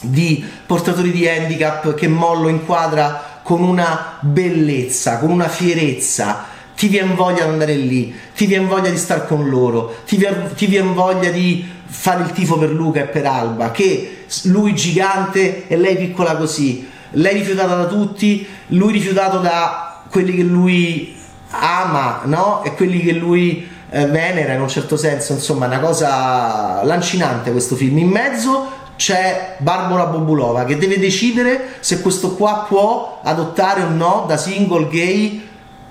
di 0.00 0.42
portatori 0.64 1.10
di 1.10 1.28
handicap 1.28 1.92
che 1.94 2.08
Mollo 2.08 2.48
inquadra 2.48 3.37
con 3.48 3.62
una 3.62 4.18
bellezza, 4.20 5.16
con 5.16 5.30
una 5.30 5.48
fierezza. 5.48 6.44
Ti 6.76 6.86
viene 6.88 7.14
voglia 7.14 7.44
di 7.44 7.50
andare 7.50 7.76
lì, 7.76 8.14
ti 8.36 8.44
viene 8.44 8.66
voglia 8.66 8.90
di 8.90 8.98
stare 8.98 9.26
con 9.26 9.48
loro, 9.48 9.96
ti 10.04 10.18
viene, 10.18 10.52
ti 10.54 10.66
viene 10.66 10.92
voglia 10.92 11.30
di 11.30 11.66
fare 11.86 12.24
il 12.24 12.32
tifo 12.32 12.58
per 12.58 12.70
Luca 12.70 13.00
e 13.00 13.06
per 13.06 13.24
Alba, 13.24 13.70
che 13.70 14.26
lui 14.42 14.74
gigante 14.74 15.66
e 15.66 15.78
lei 15.78 15.96
piccola 15.96 16.36
così, 16.36 16.86
lei 17.12 17.38
rifiutata 17.38 17.74
da 17.74 17.86
tutti, 17.86 18.46
lui 18.66 18.92
rifiutato 18.92 19.38
da 19.38 20.02
quelli 20.10 20.34
che 20.34 20.42
lui 20.42 21.16
ama 21.48 22.20
no? 22.24 22.62
e 22.64 22.74
quelli 22.74 23.00
che 23.00 23.12
lui 23.12 23.66
eh, 23.88 24.04
venera 24.04 24.52
in 24.52 24.60
un 24.60 24.68
certo 24.68 24.98
senso, 24.98 25.32
insomma, 25.32 25.64
una 25.64 25.80
cosa 25.80 26.84
lancinante 26.84 27.50
questo 27.50 27.76
film. 27.76 27.96
In 27.96 28.08
mezzo 28.08 28.77
c'è 28.98 29.54
Barbara 29.58 30.06
Bobulova 30.06 30.64
che 30.64 30.76
deve 30.76 30.98
decidere 30.98 31.76
se 31.78 32.02
questo 32.02 32.34
qua 32.34 32.66
può 32.68 33.20
adottare 33.22 33.82
o 33.82 33.88
no 33.88 34.24
da 34.26 34.36
single 34.36 34.88
gay 34.88 35.46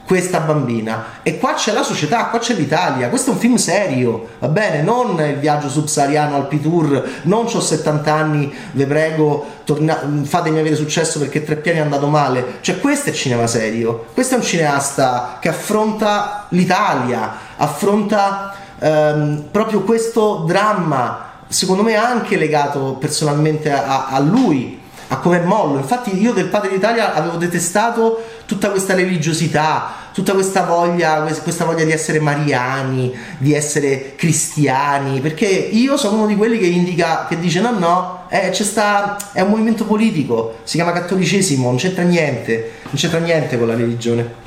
questa 0.06 0.40
bambina. 0.40 1.20
E 1.22 1.38
qua 1.38 1.54
c'è 1.56 1.74
la 1.74 1.84
società, 1.84 2.28
qua 2.28 2.40
c'è 2.40 2.54
l'Italia. 2.54 3.10
Questo 3.10 3.32
è 3.32 3.34
un 3.34 3.40
film 3.40 3.56
serio, 3.56 4.30
va 4.40 4.48
bene? 4.48 4.82
Non 4.82 5.20
il 5.20 5.36
viaggio 5.36 5.68
subsahariano 5.68 6.38
al 6.38 6.48
Pitur, 6.48 7.04
non 7.24 7.46
ho 7.46 7.60
70 7.60 8.14
anni, 8.14 8.54
vi 8.72 8.86
prego, 8.86 9.46
torna- 9.66 10.02
fatemi 10.24 10.60
avere 10.60 10.76
successo 10.76 11.20
perché 11.20 11.44
tre 11.44 11.58
piani 11.58 11.80
è 11.80 11.82
andato 11.82 12.08
male. 12.08 12.60
Cioè, 12.62 12.80
questo 12.80 13.10
è 13.10 13.14
cinema 13.14 13.48
serio. 13.48 14.06
Questo 14.14 14.36
è 14.36 14.38
un 14.38 14.44
cineasta 14.44 15.40
che 15.42 15.50
affronta 15.50 16.46
l'Italia, 16.50 17.34
affronta 17.58 18.56
ehm, 18.80 19.48
proprio 19.52 19.82
questo 19.82 20.46
dramma, 20.48 21.27
secondo 21.48 21.84
me 21.84 21.96
anche 21.96 22.38
legato 22.38 22.98
personalmente 23.00 23.72
a, 23.72 24.08
a 24.08 24.20
lui 24.20 24.78
a 25.10 25.18
come 25.18 25.40
mollo. 25.40 25.78
Infatti, 25.78 26.20
io 26.20 26.34
del 26.34 26.48
Padre 26.48 26.70
d'Italia 26.70 27.14
avevo 27.14 27.38
detestato 27.38 28.24
tutta 28.46 28.70
questa 28.70 28.94
religiosità, 28.94 29.94
tutta 30.12 30.34
questa 30.34 30.64
voglia, 30.64 31.22
questa 31.44 31.66
voglia 31.66 31.86
di 31.86 31.92
essere 31.92 32.20
mariani, 32.20 33.16
di 33.38 33.54
essere 33.54 34.16
cristiani, 34.16 35.20
perché 35.20 35.46
io 35.46 35.98
sono 35.98 36.18
uno 36.18 36.28
di 36.28 36.36
quelli 36.36 36.58
che 36.58 36.66
indica, 36.66 37.26
che 37.28 37.40
dice 37.40 37.62
no, 37.62 37.72
no, 37.72 38.24
eh, 38.30 38.54
sta, 38.54 39.18
è 39.32 39.42
un 39.42 39.50
movimento 39.50 39.86
politico, 39.86 40.58
si 40.64 40.76
chiama 40.76 40.92
cattolicesimo, 40.92 41.68
non 41.68 41.78
c'entra 41.78 42.04
niente, 42.04 42.74
non 42.84 42.96
c'entra 42.96 43.20
niente 43.20 43.58
con 43.58 43.68
la 43.68 43.76
religione. 43.76 44.46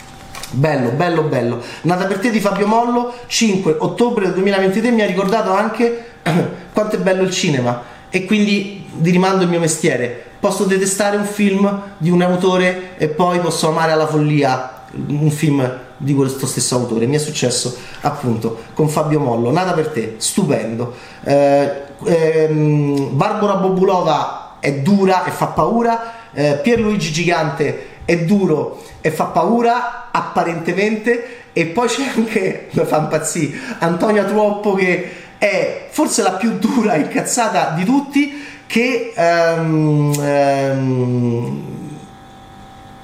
Bello, 0.53 0.91
bello, 0.91 1.23
bello. 1.23 1.63
Nata 1.83 2.07
per 2.07 2.19
te 2.19 2.31
di 2.31 2.41
Fabio 2.41 2.67
Mollo, 2.67 3.15
5 3.27 3.77
ottobre 3.79 4.25
del 4.25 4.35
2023 4.35 4.91
mi 4.91 5.03
ha 5.03 5.07
ricordato 5.07 5.53
anche 5.53 6.10
quanto 6.73 6.97
è 6.97 6.99
bello 6.99 7.23
il 7.23 7.31
cinema. 7.31 7.83
E 8.11 8.25
quindi 8.25 8.87
vi 8.95 9.11
rimando 9.11 9.45
il 9.45 9.49
mio 9.49 9.61
mestiere 9.61 10.29
posso 10.41 10.65
detestare 10.65 11.17
un 11.19 11.27
film 11.27 11.83
di 11.99 12.11
un 12.11 12.23
autore 12.23 12.97
e 12.97 13.09
poi 13.09 13.39
posso 13.41 13.69
amare 13.69 13.93
alla 13.93 14.07
follia 14.07 14.79
un 14.93 15.31
film 15.31 15.79
di 15.99 16.15
questo 16.15 16.47
stesso 16.47 16.77
autore. 16.77 17.07
Mi 17.07 17.17
è 17.17 17.19
successo 17.19 17.77
appunto 18.01 18.59
con 18.73 18.89
Fabio 18.89 19.21
Mollo, 19.21 19.53
Nata 19.53 19.73
per 19.73 19.89
te, 19.89 20.15
stupendo. 20.17 20.95
Eh, 21.23 21.83
ehm, 22.05 23.15
Barbara 23.15 23.57
Bobulova 23.57 24.57
è 24.61 24.73
dura 24.73 25.25
e 25.25 25.31
fa 25.31 25.47
paura, 25.49 26.31
eh, 26.33 26.59
Pierluigi 26.63 27.13
Gigante 27.13 27.89
è 28.07 28.19
duro 28.21 28.83
e 29.03 29.11
fa 29.11 29.25
paura 29.25 30.09
apparentemente. 30.11 31.37
E 31.53 31.67
poi 31.67 31.87
c'è 31.89 32.05
anche, 32.17 32.69
fa 32.87 32.99
impazzire, 32.99 33.59
Antonia 33.81 34.25
Troppo 34.25 34.73
che 34.73 35.20
è 35.41 35.87
forse 35.89 36.21
la 36.21 36.33
più 36.33 36.59
dura 36.59 36.97
incazzata 36.97 37.71
di 37.71 37.83
tutti 37.87 38.47
che 38.67 39.15
um, 39.17 40.13
um, 40.15 41.63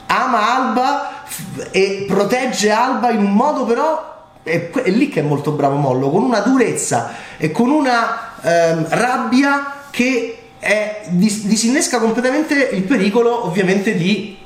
ama 0.04 0.54
Alba 0.54 1.24
e 1.70 2.04
protegge 2.06 2.70
Alba 2.70 3.10
in 3.10 3.20
un 3.20 3.32
modo 3.32 3.64
però 3.64 4.24
è, 4.42 4.68
è, 4.70 4.90
lì 4.90 5.08
che 5.08 5.20
è 5.20 5.22
molto 5.22 5.52
bravo 5.52 5.76
Mollo 5.76 6.10
con 6.10 6.24
una 6.24 6.40
durezza 6.40 7.14
e 7.38 7.50
con 7.50 7.70
una 7.70 8.34
um, 8.42 8.86
rabbia 8.90 9.72
che 9.88 10.38
è, 10.58 11.06
dis- 11.08 11.46
disinnesca 11.46 11.98
completamente 11.98 12.68
il 12.72 12.82
pericolo 12.82 13.46
ovviamente 13.46 13.94
di 13.94 14.36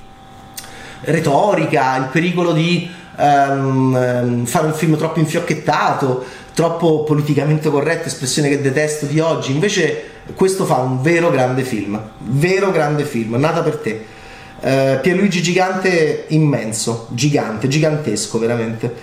retorica 1.01 1.97
il 1.97 2.09
pericolo 2.13 2.53
di 2.53 2.99
fare 3.21 4.67
un 4.67 4.73
film 4.75 4.97
troppo 4.97 5.19
infiocchettato 5.19 6.25
troppo 6.55 7.05
politicamente 7.05 7.71
corretto 7.71 8.09
espressione 8.09 8.49
che 8.49 8.61
detesto 8.61 9.07
di 9.07 9.21
oggi 9.21 9.53
invece 9.53 10.05
questo 10.35 10.65
fa 10.65 10.77
un 10.77 11.03
vero 11.03 11.31
grande 11.31 11.63
film, 11.63 12.01
vero 12.19 12.71
grande 12.71 13.05
film, 13.05 13.35
nata 13.37 13.63
per 13.63 13.77
te. 13.77 14.05
Eh, 14.63 14.99
Pierluigi 15.01 15.43
Gigante 15.43 16.27
immenso, 16.29 17.07
gigante, 17.11 17.69
gigantesco 17.69 18.39
veramente. 18.39 18.95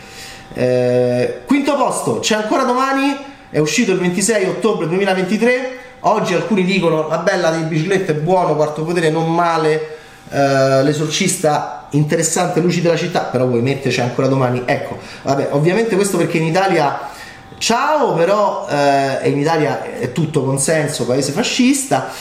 Eh, 0.54 1.42
quinto 1.46 1.76
posto, 1.76 2.20
c'è 2.20 2.36
ancora 2.36 2.64
domani, 2.64 3.16
è 3.50 3.60
uscito 3.60 3.92
il 3.92 4.00
26 4.00 4.46
ottobre 4.46 4.88
2023. 4.88 5.76
Oggi 6.02 6.34
alcuni 6.34 6.64
dicono 6.64 7.08
la 7.08 7.18
bella 7.18 7.52
di 7.52 7.64
bicicletta 7.64 8.12
è 8.12 8.16
buono, 8.16 8.56
quarto 8.56 8.84
potere 8.84 9.10
non 9.10 9.34
male, 9.34 9.98
eh, 10.30 10.84
l'esorcista 10.84 11.88
interessante, 11.92 12.60
luci 12.60 12.82
della 12.82 12.96
città, 12.96 13.22
però 13.22 13.46
vuoi 13.46 13.62
metterci 13.62 14.00
ancora 14.00 14.28
domani. 14.28 14.62
Ecco, 14.66 14.98
vabbè, 15.24 15.50
ovviamente 15.52 15.96
questo 15.96 16.18
perché 16.18 16.38
in 16.38 16.46
Italia 16.46 17.16
Ciao, 17.60 18.14
però 18.14 18.68
eh, 18.70 19.30
in 19.30 19.40
Italia 19.40 19.84
è 20.00 20.12
tutto 20.12 20.44
consenso, 20.44 21.08
paese 21.08 21.32
fascista, 21.32 22.12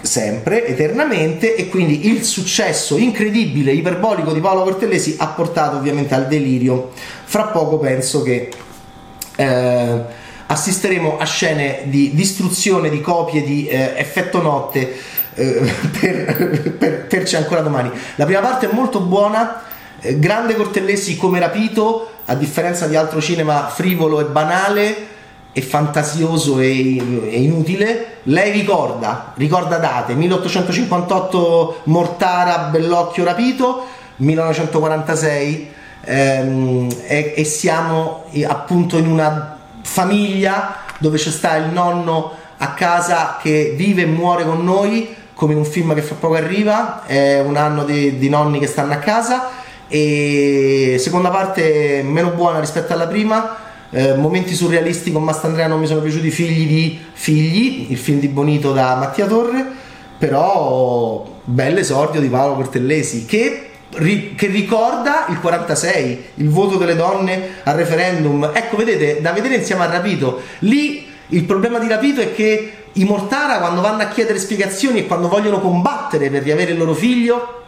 sempre, 0.00 0.66
eternamente, 0.66 1.54
e 1.54 1.68
quindi 1.68 2.08
il 2.08 2.24
successo 2.24 2.96
incredibile, 2.96 3.72
iperbolico 3.72 4.32
di 4.32 4.40
Paolo 4.40 4.62
Cortellesi 4.62 5.16
ha 5.18 5.26
portato 5.28 5.76
ovviamente 5.76 6.14
al 6.14 6.26
delirio. 6.28 6.92
Fra 7.24 7.48
poco 7.48 7.78
penso 7.78 8.22
che 8.22 8.48
eh, 9.36 10.00
assisteremo 10.46 11.18
a 11.18 11.24
scene 11.26 11.82
di 11.84 12.14
distruzione 12.14 12.88
di 12.88 13.02
copie 13.02 13.42
di 13.42 13.68
eh, 13.68 13.92
effetto 13.96 14.40
notte 14.40 14.96
eh, 15.34 15.72
per, 16.00 16.72
per, 16.78 17.06
per 17.06 17.22
c'è 17.24 17.36
ancora 17.36 17.60
domani. 17.60 17.90
La 18.14 18.24
prima 18.24 18.40
parte 18.40 18.70
è 18.70 18.72
molto 18.72 19.00
buona, 19.00 19.62
eh, 20.00 20.18
grande 20.18 20.54
Cortellesi 20.54 21.18
come 21.18 21.38
rapito, 21.38 22.12
a 22.26 22.34
differenza 22.34 22.86
di 22.86 22.96
altro 22.96 23.20
cinema 23.20 23.68
frivolo 23.68 24.20
e 24.20 24.24
banale 24.24 25.06
e 25.52 25.62
fantasioso 25.62 26.58
e, 26.58 26.68
inutile, 26.68 28.18
lei 28.24 28.50
ricorda, 28.52 29.32
ricorda 29.36 29.78
date, 29.78 30.14
1858 30.14 31.80
Mortara, 31.84 32.68
Bellocchio 32.70 33.24
rapito, 33.24 33.86
1946 34.16 35.72
ehm, 36.02 36.88
e, 37.06 37.34
e 37.36 37.44
siamo 37.44 38.24
appunto 38.46 38.98
in 38.98 39.06
una 39.06 39.56
famiglia 39.82 40.76
dove 40.98 41.16
c'è 41.16 41.30
sta 41.30 41.56
il 41.56 41.70
nonno 41.70 42.32
a 42.58 42.74
casa 42.74 43.38
che 43.40 43.74
vive 43.76 44.02
e 44.02 44.06
muore 44.06 44.44
con 44.44 44.64
noi 44.64 45.14
come 45.32 45.52
in 45.52 45.58
un 45.58 45.66
film 45.66 45.94
che 45.94 46.00
fra 46.00 46.16
poco 46.18 46.34
arriva, 46.34 47.04
è 47.04 47.40
un 47.40 47.56
anno 47.56 47.84
di, 47.84 48.18
di 48.18 48.28
nonni 48.30 48.58
che 48.58 48.66
stanno 48.66 48.94
a 48.94 48.96
casa 48.96 49.55
e 49.88 50.96
seconda 50.98 51.30
parte 51.30 52.02
meno 52.04 52.30
buona 52.30 52.60
rispetto 52.60 52.92
alla 52.92 53.06
prima, 53.06 53.56
eh, 53.90 54.14
momenti 54.14 54.54
surrealisti 54.54 55.12
con 55.12 55.22
Mastandrea 55.22 55.66
non 55.68 55.80
mi 55.80 55.86
sono 55.86 56.00
piaciuti, 56.00 56.30
figli 56.30 56.66
di 56.66 57.04
figli, 57.12 57.90
il 57.90 57.98
film 57.98 58.18
di 58.18 58.28
Bonito 58.28 58.72
da 58.72 58.96
Mattia 58.96 59.26
Torre, 59.26 59.64
però 60.18 61.24
bel 61.44 61.78
esordio 61.78 62.20
di 62.20 62.28
Paolo 62.28 62.54
Cortellesi 62.54 63.26
che 63.26 63.70
che 63.96 64.46
ricorda 64.48 65.26
il 65.30 65.40
46, 65.40 66.24
il 66.34 66.50
voto 66.50 66.76
delle 66.76 66.96
donne 66.96 67.48
al 67.62 67.76
referendum. 67.76 68.50
Ecco, 68.52 68.76
vedete, 68.76 69.22
da 69.22 69.32
vedere 69.32 69.54
insieme 69.54 69.84
a 69.84 69.90
Rapito. 69.90 70.42
Lì 70.60 71.06
il 71.28 71.44
problema 71.44 71.78
di 71.78 71.88
Rapito 71.88 72.20
è 72.20 72.34
che 72.34 72.72
i 72.92 73.04
Mortara 73.04 73.58
quando 73.58 73.80
vanno 73.80 74.02
a 74.02 74.08
chiedere 74.08 74.38
spiegazioni 74.38 75.00
e 75.00 75.06
quando 75.06 75.28
vogliono 75.28 75.60
combattere 75.60 76.28
per 76.28 76.42
riavere 76.42 76.72
il 76.72 76.78
loro 76.78 76.94
figlio 76.94 77.62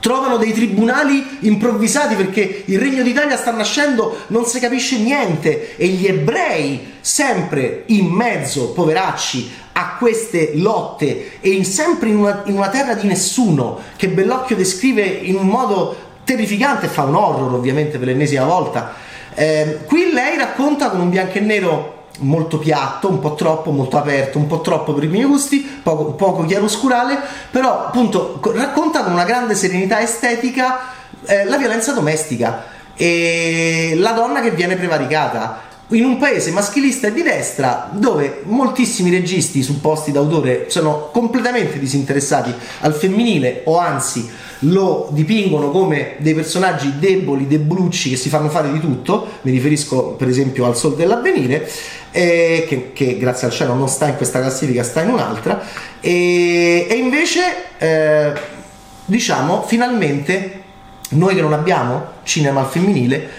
trovano 0.00 0.36
dei 0.36 0.52
tribunali 0.52 1.38
improvvisati 1.40 2.14
perché 2.14 2.62
il 2.66 2.78
Regno 2.78 3.02
d'Italia 3.02 3.36
sta 3.36 3.50
nascendo, 3.50 4.24
non 4.28 4.44
si 4.44 4.60
capisce 4.60 4.98
niente 4.98 5.76
e 5.76 5.88
gli 5.88 6.06
ebrei 6.06 6.94
sempre 7.00 7.84
in 7.86 8.06
mezzo, 8.06 8.70
poveracci, 8.72 9.64
a 9.72 9.96
queste 9.98 10.52
lotte 10.54 11.38
e 11.40 11.50
in, 11.50 11.64
sempre 11.64 12.08
in 12.08 12.16
una, 12.16 12.42
in 12.46 12.56
una 12.56 12.68
terra 12.68 12.94
di 12.94 13.06
nessuno 13.06 13.78
che 13.96 14.08
Bellocchio 14.08 14.56
descrive 14.56 15.02
in 15.02 15.36
un 15.36 15.46
modo 15.46 15.94
terrificante, 16.24 16.88
fa 16.88 17.02
un 17.02 17.14
horror 17.14 17.52
ovviamente 17.52 17.98
per 17.98 18.08
l'ennesima 18.08 18.44
volta. 18.44 18.94
Eh, 19.34 19.80
qui 19.84 20.12
lei 20.12 20.38
racconta 20.38 20.88
con 20.88 21.00
un 21.00 21.10
bianco 21.10 21.36
e 21.36 21.40
nero 21.40 21.95
molto 22.18 22.58
piatto, 22.58 23.08
un 23.08 23.18
po' 23.18 23.34
troppo, 23.34 23.70
molto 23.70 23.98
aperto, 23.98 24.38
un 24.38 24.46
po' 24.46 24.60
troppo 24.60 24.92
per 24.92 25.04
i 25.04 25.08
miei 25.08 25.24
gusti, 25.24 25.60
poco, 25.60 26.12
poco 26.12 26.44
chiaroscurale, 26.44 27.18
però 27.50 27.86
appunto 27.86 28.40
racconta 28.54 29.02
con 29.02 29.12
una 29.12 29.24
grande 29.24 29.54
serenità 29.54 30.00
estetica 30.00 30.92
eh, 31.24 31.44
la 31.44 31.56
violenza 31.56 31.92
domestica 31.92 32.74
e 32.94 33.94
la 33.96 34.12
donna 34.12 34.40
che 34.40 34.50
viene 34.52 34.76
prevaricata 34.76 35.60
in 35.90 36.04
un 36.04 36.18
paese 36.18 36.50
maschilista 36.50 37.06
e 37.06 37.12
di 37.12 37.22
destra 37.22 37.88
dove 37.92 38.40
moltissimi 38.44 39.10
registi 39.10 39.62
su 39.62 39.80
posti 39.80 40.10
d'autore 40.10 40.66
sono 40.68 41.10
completamente 41.12 41.78
disinteressati 41.78 42.52
al 42.80 42.92
femminile 42.92 43.62
o 43.64 43.78
anzi 43.78 44.28
lo 44.60 45.08
dipingono 45.12 45.70
come 45.70 46.14
dei 46.18 46.34
personaggi 46.34 46.98
deboli, 46.98 47.46
debolucci 47.46 48.10
che 48.10 48.16
si 48.16 48.28
fanno 48.28 48.48
fare 48.48 48.72
di 48.72 48.80
tutto, 48.80 49.28
mi 49.42 49.50
riferisco 49.50 50.12
per 50.12 50.28
esempio 50.28 50.64
al 50.64 50.76
Sol 50.76 50.96
dell'Avvenire, 50.96 51.68
eh, 52.10 52.64
che, 52.66 52.92
che, 52.92 53.18
grazie 53.18 53.46
al 53.46 53.52
cielo 53.52 53.74
non 53.74 53.88
sta 53.88 54.08
in 54.08 54.16
questa 54.16 54.40
classifica, 54.40 54.82
sta 54.82 55.02
in 55.02 55.10
un'altra, 55.10 55.62
e, 56.00 56.86
e 56.88 56.94
invece 56.94 57.42
eh, 57.78 58.32
diciamo 59.04 59.62
finalmente 59.62 60.62
noi 61.10 61.34
che 61.34 61.42
non 61.42 61.52
abbiamo 61.52 62.14
cinema 62.26 62.60
al 62.60 62.66
femminile, 62.66 63.30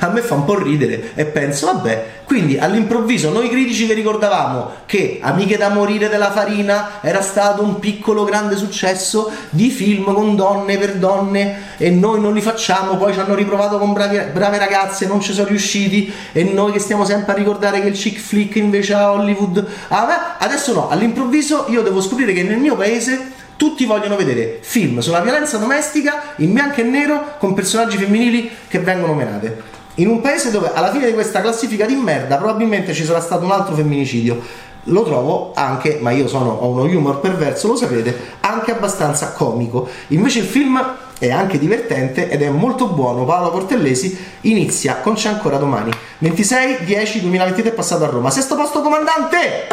a 0.00 0.08
me 0.08 0.22
fa 0.22 0.34
un 0.34 0.44
po' 0.44 0.58
ridere 0.58 1.10
e 1.14 1.26
penso, 1.26 1.66
vabbè, 1.66 2.14
quindi 2.24 2.56
all'improvviso 2.56 3.30
noi 3.30 3.48
critici 3.48 3.86
che 3.86 3.92
ricordavamo 3.92 4.84
che 4.86 5.18
Amiche 5.20 5.56
da 5.56 5.68
morire 5.68 6.08
della 6.08 6.30
farina 6.30 7.00
era 7.02 7.20
stato 7.20 7.62
un 7.62 7.78
piccolo 7.78 8.24
grande 8.24 8.56
successo 8.56 9.30
di 9.50 9.68
film 9.70 10.12
con 10.14 10.36
donne 10.36 10.78
per 10.78 10.94
donne 10.96 11.74
e 11.76 11.90
noi 11.90 12.20
non 12.20 12.32
li 12.32 12.40
facciamo, 12.40 12.96
poi 12.96 13.12
ci 13.12 13.18
hanno 13.18 13.34
riprovato 13.34 13.78
con 13.78 13.92
bravi, 13.92 14.18
brave 14.32 14.58
ragazze, 14.58 15.06
non 15.06 15.20
ci 15.20 15.32
sono 15.32 15.48
riusciti 15.48 16.12
e 16.32 16.44
noi 16.44 16.72
che 16.72 16.78
stiamo 16.78 17.04
sempre 17.04 17.32
a 17.32 17.36
ricordare 17.36 17.80
che 17.80 17.88
il 17.88 17.94
chick 17.96 18.20
flick 18.20 18.56
invece 18.56 18.94
a 18.94 19.12
Hollywood, 19.12 19.66
ah, 19.88 20.36
adesso 20.38 20.72
no, 20.72 20.88
all'improvviso 20.88 21.66
io 21.68 21.82
devo 21.82 22.00
scoprire 22.00 22.32
che 22.32 22.44
nel 22.44 22.58
mio 22.58 22.76
paese 22.76 23.44
tutti 23.56 23.86
vogliono 23.86 24.16
vedere 24.16 24.58
film 24.60 24.98
sulla 24.98 25.20
violenza 25.20 25.56
domestica 25.56 26.34
in 26.36 26.52
bianco 26.52 26.80
e 26.80 26.84
nero 26.84 27.36
con 27.38 27.54
personaggi 27.54 27.96
femminili 27.96 28.50
che 28.68 28.78
vengono 28.78 29.14
menate. 29.14 29.74
In 29.96 30.08
un 30.08 30.20
paese 30.20 30.50
dove 30.50 30.70
alla 30.74 30.90
fine 30.90 31.06
di 31.06 31.14
questa 31.14 31.40
classifica 31.40 31.86
di 31.86 31.94
merda 31.94 32.36
probabilmente 32.36 32.92
ci 32.92 33.04
sarà 33.04 33.20
stato 33.20 33.44
un 33.44 33.50
altro 33.50 33.74
femminicidio. 33.74 34.64
Lo 34.88 35.02
trovo 35.02 35.52
anche, 35.54 35.98
ma 36.00 36.10
io 36.10 36.28
sono, 36.28 36.50
ho 36.50 36.68
uno 36.68 36.82
humor 36.82 37.20
perverso, 37.20 37.66
lo 37.66 37.76
sapete, 37.76 38.14
anche 38.40 38.72
abbastanza 38.72 39.32
comico. 39.32 39.88
Invece 40.08 40.40
il 40.40 40.44
film 40.44 40.80
è 41.18 41.30
anche 41.30 41.58
divertente 41.58 42.28
ed 42.28 42.42
è 42.42 42.50
molto 42.50 42.88
buono. 42.88 43.24
Paolo 43.24 43.50
Cortellesi 43.50 44.16
inizia 44.42 44.96
con 44.96 45.14
C'è 45.14 45.30
ancora 45.30 45.56
domani. 45.56 45.90
26 46.18 46.84
10 46.84 47.20
2023 47.22 47.70
è 47.70 47.74
passato 47.74 48.04
a 48.04 48.08
Roma. 48.08 48.30
Sesto 48.30 48.54
posto 48.54 48.82
comandante! 48.82 49.66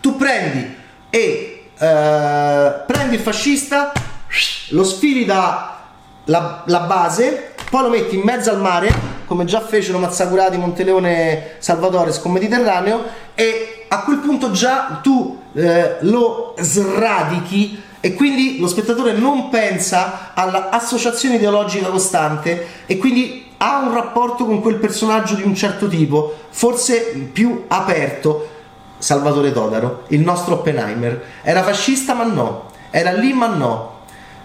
Tu 0.00 0.16
prendi 0.16 0.76
e 1.10 1.59
eh, 1.80 2.82
prendi 2.86 3.14
il 3.14 3.20
fascista, 3.20 3.92
lo 4.68 4.84
sfili 4.84 5.24
da 5.24 5.78
la, 6.24 6.62
la, 6.66 6.80
base, 6.80 7.54
poi 7.70 7.82
lo 7.82 7.88
metti 7.88 8.16
in 8.16 8.20
mezzo 8.22 8.50
al 8.50 8.60
mare, 8.60 8.92
come 9.24 9.46
già 9.46 9.60
fecero 9.60 9.98
Mazzacurati, 9.98 10.58
Monteleone, 10.58 11.52
Salvatore 11.58 12.12
con 12.20 12.32
Mediterraneo, 12.32 13.02
e 13.34 13.86
a 13.88 14.02
quel 14.02 14.18
punto 14.18 14.50
già 14.50 15.00
tu 15.02 15.40
eh, 15.54 15.96
lo 16.00 16.54
sradichi. 16.58 17.88
E 18.02 18.14
quindi 18.14 18.58
lo 18.58 18.66
spettatore 18.66 19.12
non 19.12 19.50
pensa 19.50 20.32
all'associazione 20.32 21.34
ideologica 21.34 21.88
costante 21.88 22.66
e 22.86 22.96
quindi 22.96 23.52
ha 23.58 23.80
un 23.80 23.92
rapporto 23.92 24.46
con 24.46 24.62
quel 24.62 24.76
personaggio 24.76 25.34
di 25.34 25.42
un 25.42 25.54
certo 25.54 25.86
tipo, 25.86 26.34
forse 26.48 27.28
più 27.30 27.64
aperto 27.68 28.59
Salvatore 29.00 29.52
Todaro, 29.52 30.04
il 30.08 30.20
nostro 30.20 30.54
Oppenheimer. 30.54 31.24
Era 31.42 31.64
fascista 31.64 32.14
ma 32.14 32.24
no, 32.24 32.70
era 32.90 33.12
lì 33.12 33.32
ma 33.32 33.48
no, 33.48 33.98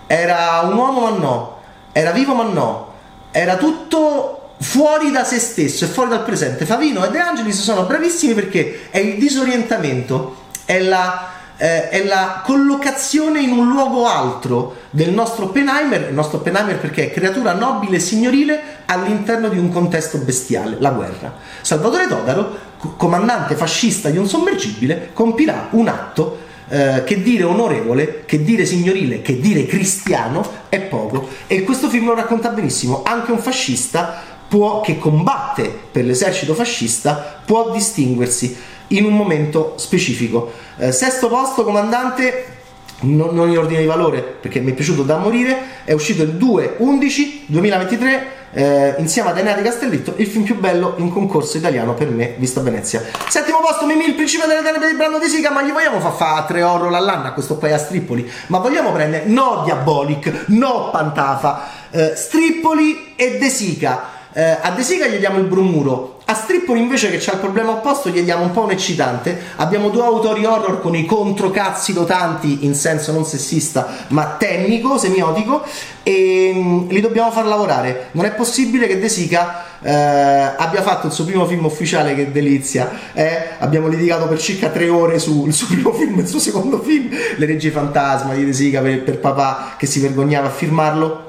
era 0.08 0.62
un 0.64 0.76
uomo 0.76 1.02
ma 1.02 1.18
no, 1.18 1.58
era 1.92 2.12
vivo 2.12 2.34
ma 2.34 2.44
no, 2.44 2.94
era 3.32 3.58
tutto 3.58 4.54
fuori 4.60 5.12
da 5.12 5.24
se 5.24 5.38
stesso 5.38 5.86
e 5.86 5.88
fuori 5.88 6.10
dal 6.10 6.24
presente. 6.24 6.66
Favino 6.66 7.06
e 7.06 7.12
De 7.12 7.20
Angelis 7.20 7.62
sono 7.62 7.84
bravissimi 7.84 8.34
perché 8.34 8.88
è 8.90 8.98
il 8.98 9.20
disorientamento, 9.20 10.38
è 10.66 10.80
la 10.80 11.34
eh, 11.58 11.90
è 11.90 12.04
la 12.04 12.42
collocazione 12.44 13.42
in 13.42 13.52
un 13.52 13.70
luogo 13.70 14.06
altro 14.06 14.76
del 14.90 15.12
nostro 15.12 15.46
Oppenheimer, 15.46 16.08
il 16.10 16.14
nostro 16.14 16.40
Oppenheimer 16.40 16.80
perché 16.80 17.06
è 17.06 17.14
creatura 17.14 17.54
nobile 17.54 17.98
e 17.98 18.00
signorile 18.00 18.62
all'interno 18.86 19.50
di 19.50 19.58
un 19.58 19.72
contesto 19.72 20.18
bestiale, 20.20 20.78
la 20.80 20.92
guerra. 20.92 21.34
Salvatore 21.62 22.08
Todaro, 22.08 22.58
comandante 22.98 23.56
fascista 23.56 24.10
di 24.10 24.18
un 24.18 24.28
sommergibile, 24.28 25.10
compirà 25.14 25.70
un 25.72 25.88
atto 25.88 26.44
eh, 26.68 27.04
che 27.06 27.22
dire 27.22 27.44
onorevole, 27.44 28.24
che 28.26 28.44
dire 28.44 28.66
signorile, 28.66 29.22
che 29.22 29.40
dire 29.40 29.66
cristiano 29.66 30.44
è 30.70 30.80
poco. 30.82 31.28
E 31.48 31.64
questo 31.64 31.90
film 31.90 32.08
lo 32.08 32.16
racconta 32.16 32.50
benissimo, 32.50 33.04
anche 33.06 33.32
un 33.32 33.40
fascista 33.40 34.34
può, 34.48 34.82
che 34.82 34.98
combatte 34.98 35.74
per 35.92 36.06
l'esercito 36.06 36.54
fascista 36.54 37.42
può 37.46 37.72
distinguersi 37.72 38.56
in 38.90 39.06
un 39.06 39.16
momento 39.16 39.74
specifico. 39.78 40.52
Eh, 40.78 40.92
sesto 40.92 41.28
posto, 41.28 41.64
comandante, 41.64 42.54
non, 43.02 43.34
non, 43.34 43.50
in 43.50 43.58
ordine 43.58 43.82
di 43.82 43.86
valore 43.86 44.22
perché 44.22 44.60
mi 44.60 44.72
è 44.72 44.74
piaciuto 44.74 45.04
da 45.04 45.18
morire, 45.18 45.58
è 45.84 45.94
uscito 45.94 46.24
il 46.24 46.36
2-11-2023 46.36 48.24
eh, 48.58 48.96
insieme 49.00 49.30
ad 49.30 49.38
Enrico 49.38 49.62
Castellitto, 49.62 50.14
il 50.16 50.28
film 50.28 50.46
più 50.46 50.58
bello 50.58 50.94
in 50.98 51.12
concorso 51.12 51.58
italiano 51.58 51.94
per 51.94 52.10
me, 52.10 52.36
visto 52.38 52.62
a 52.62 52.64
Venezia. 52.64 53.04
Settimo 53.28 53.60
posto, 53.60 53.86
Mimì, 53.86 54.06
il 54.06 54.14
principe 54.14 54.48
delle 54.48 54.62
tenebre 54.62 54.90
di 54.90 54.96
Brando 54.96 55.20
di 55.20 55.28
Sica, 55.28 55.52
ma 55.52 55.62
gli 55.62 55.72
vogliamo 55.72 56.00
far 56.00 56.14
fare 56.14 56.46
tre 56.48 56.64
horror 56.64 56.94
all'anno 56.96 57.28
a 57.28 57.32
questo 57.32 57.58
paese 57.58 57.76
a 57.76 57.80
Strippoli? 57.80 58.30
Ma 58.48 58.60
vogliamo 58.60 58.94
prendere, 58.94 59.26
no 59.26 59.64
Diabolic, 59.66 60.46
no 60.48 60.90
Pantafa, 60.90 61.68
eh, 61.92 62.14
Strippoli 62.16 63.14
e 63.18 63.38
De 63.38 63.50
Sica 63.50 64.14
eh, 64.38 64.58
a 64.62 64.72
De 64.72 64.84
Sica 64.84 65.08
gli 65.08 65.16
diamo 65.16 65.40
il 65.40 65.46
brumuro, 65.46 66.15
a 66.28 66.34
Strippoli 66.34 66.80
invece 66.80 67.12
che 67.12 67.18
c'ha 67.20 67.34
il 67.34 67.40
problema 67.40 67.72
opposto 67.72 68.10
gli 68.10 68.20
diamo 68.22 68.44
un 68.44 68.52
po' 68.52 68.64
un 68.64 68.72
eccitante. 68.72 69.40
Abbiamo 69.58 69.90
due 69.90 70.04
autori 70.04 70.44
horror 70.44 70.82
con 70.82 70.96
i 70.96 71.06
controcazzi 71.06 71.94
dotanti 71.94 72.66
in 72.66 72.74
senso 72.74 73.12
non 73.12 73.26
sessista 73.26 74.06
ma 74.08 74.36
tecnico, 74.38 74.98
semiotico 74.98 75.64
e 76.02 76.52
mm, 76.52 76.90
li 76.90 77.00
dobbiamo 77.00 77.30
far 77.30 77.46
lavorare. 77.46 78.08
Non 78.14 78.26
è 78.26 78.32
possibile 78.32 78.88
che 78.88 79.00
De 79.00 79.08
Sica 79.08 79.66
eh, 79.82 79.92
abbia 79.92 80.82
fatto 80.82 81.06
il 81.06 81.14
suo 81.14 81.26
primo 81.26 81.46
film 81.46 81.66
ufficiale 81.66 82.16
che 82.16 82.32
delizia. 82.32 82.90
Eh? 83.14 83.50
Abbiamo 83.60 83.88
litigato 83.88 84.28
per 84.28 84.40
circa 84.40 84.70
tre 84.70 84.90
ore 84.90 85.20
sul 85.20 85.54
suo 85.54 85.68
primo 85.68 85.94
film, 85.94 86.20
il 86.20 86.28
suo 86.28 86.40
secondo 86.40 86.82
film, 86.82 87.10
Le 87.38 87.46
Regge 87.46 87.70
Fantasma 87.70 88.34
di 88.34 88.46
De 88.46 88.54
Sica 88.54 88.82
per, 88.82 89.04
per 89.04 89.20
papà 89.20 89.76
che 89.78 89.86
si 89.86 90.00
vergognava 90.00 90.48
a 90.48 90.52
firmarlo. 90.52 91.25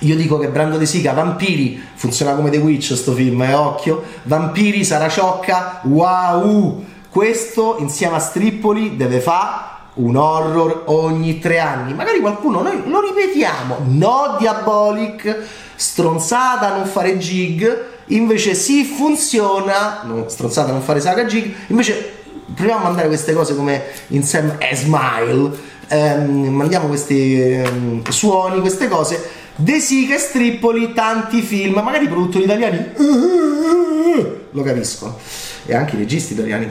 Io 0.00 0.14
dico 0.14 0.38
che 0.38 0.48
Brando 0.48 0.76
De 0.76 0.86
Sica, 0.86 1.12
Vampiri, 1.12 1.82
funziona 1.94 2.34
come 2.34 2.50
The 2.50 2.58
Witch 2.58 2.94
sto 2.94 3.12
film, 3.12 3.42
eh, 3.42 3.54
occhio. 3.54 4.04
Vampiri, 4.24 4.84
Sara 4.84 5.08
Ciocca, 5.08 5.80
wow! 5.84 6.84
Questo 7.08 7.76
insieme 7.80 8.16
a 8.16 8.20
Strippoli 8.20 8.96
deve 8.96 9.18
fare 9.18 9.76
un 9.94 10.14
horror 10.14 10.84
ogni 10.86 11.40
tre 11.40 11.58
anni. 11.58 11.94
Magari 11.94 12.20
qualcuno, 12.20 12.62
noi 12.62 12.82
lo 12.86 13.00
ripetiamo, 13.00 13.78
no 13.88 14.36
Diabolic, 14.38 15.36
stronzata 15.74 16.76
non 16.76 16.86
fare 16.86 17.18
gig, 17.18 17.84
invece 18.06 18.54
sì 18.54 18.84
funziona, 18.84 20.02
no, 20.04 20.28
stronzata 20.28 20.70
non 20.70 20.82
fare 20.82 21.00
saga 21.00 21.24
gig, 21.24 21.52
invece 21.68 22.16
proviamo 22.54 22.80
a 22.80 22.84
mandare 22.84 23.08
queste 23.08 23.32
cose 23.32 23.56
come 23.56 23.82
insieme 24.08 24.58
a 24.60 24.74
Smile, 24.74 25.50
ehm, 25.88 26.48
mandiamo 26.48 26.86
questi 26.86 27.40
ehm, 27.40 28.08
suoni, 28.08 28.60
queste 28.60 28.88
cose 28.88 29.46
De 29.60 29.80
Sica 29.80 30.14
e 30.14 30.18
Strippoli, 30.18 30.92
tanti 30.92 31.42
film, 31.42 31.80
magari 31.80 32.06
produttori 32.06 32.44
italiani. 32.44 32.92
Lo 34.52 34.62
capisco, 34.62 35.18
e 35.66 35.74
anche 35.74 35.96
i 35.96 35.98
registi 35.98 36.34
italiani, 36.34 36.70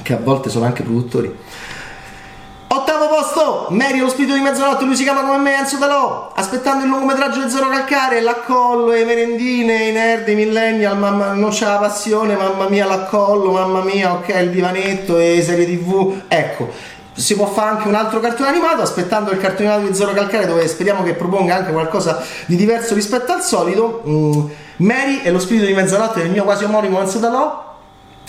che 0.00 0.14
a 0.14 0.16
volte 0.16 0.48
sono 0.48 0.64
anche 0.64 0.82
produttori. 0.82 1.30
Ottavo 2.68 3.08
posto, 3.08 3.66
Mary 3.68 3.98
lo 3.98 4.08
spirito 4.08 4.32
di 4.32 4.40
mezzanotte, 4.40 4.86
lui 4.86 4.96
si 4.96 5.02
chiama 5.02 5.24
come 5.24 5.36
me, 5.36 5.58
Enzo 5.58 5.76
Dalò, 5.76 6.32
aspettando 6.34 6.84
il 6.84 6.90
lungometraggio 6.90 7.42
di 7.42 7.50
Zero 7.50 7.68
Calcare, 7.68 8.22
l'accollo, 8.22 8.92
le 8.92 9.04
merendine, 9.04 9.88
i 9.88 9.92
nerd, 9.92 10.26
i 10.28 10.34
millennial, 10.34 10.96
mamma, 10.96 11.32
non 11.32 11.50
c'è 11.50 11.66
la 11.66 11.76
passione, 11.76 12.34
mamma 12.34 12.66
mia 12.70 12.86
l'accollo, 12.86 13.52
mamma 13.52 13.82
mia, 13.82 14.14
ok, 14.14 14.28
il 14.40 14.50
divanetto 14.50 15.18
e 15.18 15.42
serie 15.42 15.66
tv, 15.66 16.22
ecco, 16.28 16.72
si 17.16 17.34
può 17.34 17.46
fare 17.46 17.70
anche 17.70 17.88
un 17.88 17.94
altro 17.94 18.20
cartone 18.20 18.50
animato 18.50 18.82
aspettando 18.82 19.30
il 19.30 19.38
cartone 19.38 19.70
animato 19.70 19.90
di 19.90 19.96
Zero 19.96 20.12
Calcare 20.12 20.46
dove 20.46 20.68
speriamo 20.68 21.02
che 21.02 21.14
proponga 21.14 21.56
anche 21.56 21.72
qualcosa 21.72 22.22
di 22.44 22.56
diverso 22.56 22.94
rispetto 22.94 23.32
al 23.32 23.42
solito. 23.42 24.02
Mm, 24.06 24.46
Mary 24.76 25.22
e 25.22 25.30
lo 25.30 25.38
spirito 25.38 25.66
di 25.66 25.72
mezzanotte 25.72 26.20
del 26.20 26.30
mio 26.30 26.44
quasi 26.44 26.64
omonimo 26.64 27.00
Enzo 27.00 27.18
Dalò. 27.18 27.64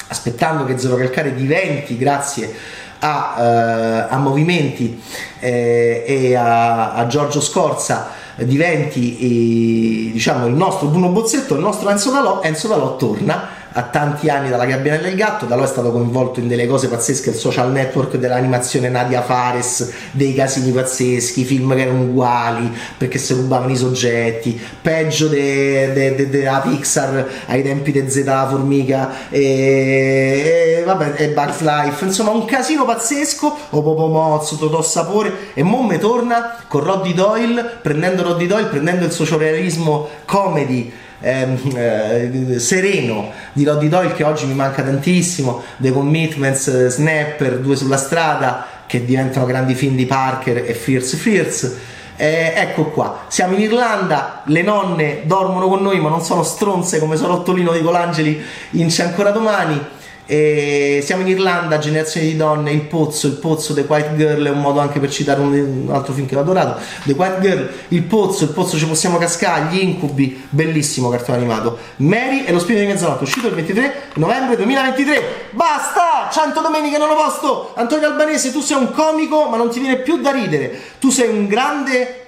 Aspettando 0.08 0.64
che 0.64 0.78
Zero 0.78 0.96
Calcare 0.96 1.36
diventi 1.36 1.98
grazie 1.98 2.56
a, 3.00 4.08
uh, 4.10 4.14
a 4.14 4.18
movimenti 4.18 5.02
eh, 5.40 6.04
e 6.08 6.36
a, 6.36 6.94
a, 6.94 7.06
Giorgio 7.08 7.42
Scorza 7.42 8.12
diventi 8.38 10.08
eh, 10.10 10.12
diciamo 10.14 10.48
il 10.48 10.54
nostro 10.54 10.88
Bruno 10.88 11.10
Bozzetto 11.10 11.56
il 11.56 11.60
nostro 11.60 11.90
Enzo 11.90 12.12
Dalò 12.12 12.42
Enzo 12.42 12.68
Dalò 12.68 12.96
torna 12.96 13.50
a 13.78 13.84
tanti 13.84 14.28
anni 14.28 14.50
dalla 14.50 14.66
Gabbiana 14.66 15.04
del 15.04 15.14
Gatto, 15.14 15.46
da 15.46 15.56
lui 15.56 15.66
è 15.66 15.68
stato 15.68 15.92
coinvolto 15.92 16.40
in 16.40 16.48
delle 16.48 16.66
cose 16.66 16.88
pazzesche, 16.88 17.30
il 17.30 17.36
social 17.36 17.72
network 17.72 18.16
dell'animazione 18.16 18.90
Nadia 18.90 19.22
Fares, 19.22 19.94
dei 20.12 20.34
casini 20.34 20.72
pazzeschi, 20.72 21.44
film 21.44 21.76
che 21.76 21.82
erano 21.82 22.02
uguali 22.02 22.76
perché 22.98 23.20
si 23.20 23.34
rubavano 23.34 23.72
i 23.72 23.76
soggetti, 23.76 24.60
peggio 24.82 25.28
della 25.28 25.94
de, 25.94 26.16
de, 26.16 26.30
de 26.30 26.50
Pixar 26.64 27.28
ai 27.46 27.62
tempi 27.62 27.92
di 27.92 28.10
Z 28.10 28.24
la 28.26 28.48
formica 28.50 29.30
e, 29.30 30.80
e, 30.80 30.84
vabbè, 30.84 31.14
e 31.16 31.28
Bugs 31.30 31.62
Life, 31.62 32.04
insomma 32.04 32.32
un 32.32 32.46
casino 32.46 32.84
pazzesco, 32.84 33.58
o 33.70 33.84
Popo 33.84 34.08
Mozzo, 34.08 34.56
Totò 34.56 34.82
Sapore 34.82 35.52
e 35.54 35.62
Momme 35.62 36.00
torna 36.00 36.64
con 36.68 36.84
Roddy 36.84 37.14
Doyle, 37.14 37.78
prendendo 37.80 38.24
Roddy 38.24 38.48
Doyle, 38.48 38.70
prendendo 38.70 39.06
il 39.06 39.12
sociorealismo 39.12 40.08
comedy 40.26 40.92
ehm, 41.20 41.60
eh, 41.76 42.60
sereno 42.60 43.32
di 43.54 43.64
Roddy 43.64 43.88
Doyle 43.88 44.14
che 44.14 44.24
oggi 44.24 44.46
mi 44.46 44.54
manca 44.54 44.84
tantissimo, 44.84 45.64
The 45.78 45.92
Commitments, 45.92 46.68
eh, 46.68 46.90
Snapper, 46.90 47.60
Due 47.60 47.76
sulla 47.76 47.98
strada 47.98 48.66
che 48.86 49.04
diventano 49.04 49.46
grandi 49.46 49.76
film 49.76 49.96
di 49.96 50.06
Parker 50.06 50.58
e 50.58 50.74
Fierce 50.74 51.18
Fierce. 51.18 51.96
Eh, 52.16 52.54
ecco 52.56 52.86
qua, 52.86 53.26
siamo 53.28 53.54
in 53.54 53.62
Irlanda, 53.62 54.42
le 54.46 54.64
nonne 54.64 55.22
dormono 55.26 55.68
con 55.68 55.84
noi 55.84 56.00
ma 56.00 56.10
non 56.10 56.24
sono 56.24 56.42
stronze 56.42 56.98
come 56.98 57.16
Sorottolino 57.16 57.72
di 57.72 57.82
Colangeli 57.82 58.42
in 58.72 58.88
C'è 58.88 59.04
ancora 59.04 59.30
domani 59.30 59.80
e 60.30 61.00
siamo 61.04 61.22
in 61.22 61.30
Irlanda, 61.30 61.78
generazione 61.78 62.28
di 62.28 62.36
donne, 62.36 62.72
il 62.72 62.82
pozzo, 62.82 63.28
il 63.28 63.36
pozzo 63.36 63.74
The 63.74 63.86
Quiet 63.86 64.16
Girl 64.18 64.46
è 64.46 64.50
un 64.50 64.60
modo 64.60 64.82
anche 64.82 65.00
per 65.00 65.10
citare 65.10 65.40
un, 65.40 65.54
un 65.54 65.90
altro 65.90 66.12
film 66.12 66.28
che 66.28 66.36
ho 66.36 66.42
adorato. 66.42 66.82
The 67.06 67.16
Quiet 67.16 67.40
Girl, 67.40 67.70
il 67.88 68.04
pozzo, 68.04 68.44
il 68.44 68.50
pozzo 68.50 68.78
ci 68.78 68.86
possiamo 68.86 69.18
cascare, 69.18 69.68
gli 69.72 69.80
incubi, 69.80 70.46
bellissimo 70.50 71.08
cartone 71.08 71.38
animato. 71.38 71.78
Mary 71.98 72.44
e 72.44 72.52
lo 72.52 72.60
spirito 72.60 72.84
di 72.84 72.92
mezzanotte, 72.92 73.24
uscito 73.24 73.48
il 73.48 73.54
23 73.54 73.94
novembre 74.16 74.58
2023. 74.58 75.22
Basta! 75.52 76.30
100 76.30 76.60
domeniche 76.60 76.98
non 76.98 77.10
ho 77.10 77.16
posto! 77.16 77.72
Antonio 77.76 78.10
Albanese, 78.10 78.52
tu 78.52 78.60
sei 78.60 78.78
un 78.78 78.92
comico, 78.92 79.48
ma 79.48 79.56
non 79.56 79.70
ti 79.70 79.80
viene 79.80 79.96
più 79.96 80.20
da 80.20 80.32
ridere. 80.32 80.78
Tu 81.00 81.10
sei 81.10 81.30
un 81.30 81.48
grande 81.48 82.26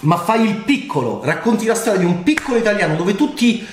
ma 0.00 0.16
fai 0.16 0.46
il 0.46 0.56
piccolo, 0.58 1.20
racconti 1.24 1.66
la 1.66 1.74
storia 1.74 1.98
di 1.98 2.04
un 2.04 2.22
piccolo 2.22 2.56
italiano 2.56 2.94
dove 2.94 3.16
tutti 3.16 3.66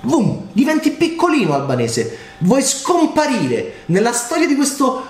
boom, 0.00 0.48
diventi 0.52 0.90
piccolino 0.90 1.54
albanese, 1.54 2.18
vuoi 2.38 2.62
scomparire 2.62 3.82
nella 3.86 4.12
storia 4.12 4.46
di 4.46 4.54
questo 4.54 5.06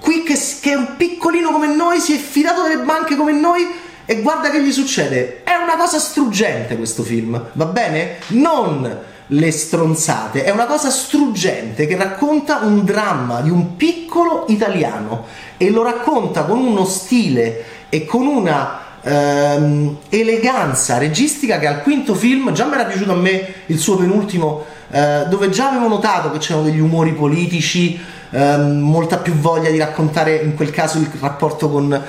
qui 0.00 0.22
che, 0.22 0.38
che, 0.60 0.72
è 0.72 0.74
un 0.74 0.94
piccolino 0.96 1.50
come 1.50 1.74
noi, 1.74 2.00
si 2.00 2.14
è 2.14 2.18
fidato 2.18 2.62
delle 2.62 2.82
banche 2.82 3.16
come 3.16 3.32
noi 3.32 3.66
e 4.04 4.20
guarda 4.20 4.50
che 4.50 4.62
gli 4.62 4.72
succede. 4.72 5.42
È 5.42 5.54
una 5.54 5.76
cosa 5.76 5.98
struggente 5.98 6.76
questo 6.76 7.02
film, 7.02 7.50
va 7.52 7.64
bene? 7.66 8.18
Non 8.28 9.14
le 9.30 9.50
stronzate, 9.50 10.44
è 10.44 10.50
una 10.50 10.66
cosa 10.66 10.90
struggente 10.90 11.86
che 11.86 11.96
racconta 11.96 12.60
un 12.62 12.84
dramma 12.84 13.40
di 13.40 13.50
un 13.50 13.74
piccolo 13.76 14.44
italiano 14.48 15.24
e 15.56 15.70
lo 15.70 15.82
racconta 15.82 16.44
con 16.44 16.60
uno 16.60 16.84
stile 16.84 17.64
e 17.88 18.04
con 18.04 18.26
una 18.26 18.85
ehm, 19.06 19.96
eleganza 20.08 20.98
registica 20.98 21.58
che 21.58 21.66
al 21.66 21.82
quinto 21.82 22.14
film 22.14 22.52
già 22.52 22.66
mi 22.66 22.74
era 22.74 22.84
piaciuto 22.84 23.12
a 23.12 23.16
me 23.16 23.54
il 23.66 23.78
suo 23.78 23.96
penultimo 23.96 24.64
eh, 24.90 25.24
dove 25.28 25.48
già 25.50 25.70
avevo 25.70 25.88
notato 25.88 26.30
che 26.30 26.38
c'erano 26.38 26.64
degli 26.64 26.80
umori 26.80 27.12
politici 27.12 27.98
ehm, 28.30 28.78
molta 28.78 29.18
più 29.18 29.34
voglia 29.34 29.70
di 29.70 29.78
raccontare 29.78 30.36
in 30.36 30.54
quel 30.54 30.70
caso 30.70 30.98
il 30.98 31.08
rapporto 31.20 31.70
con, 31.70 32.02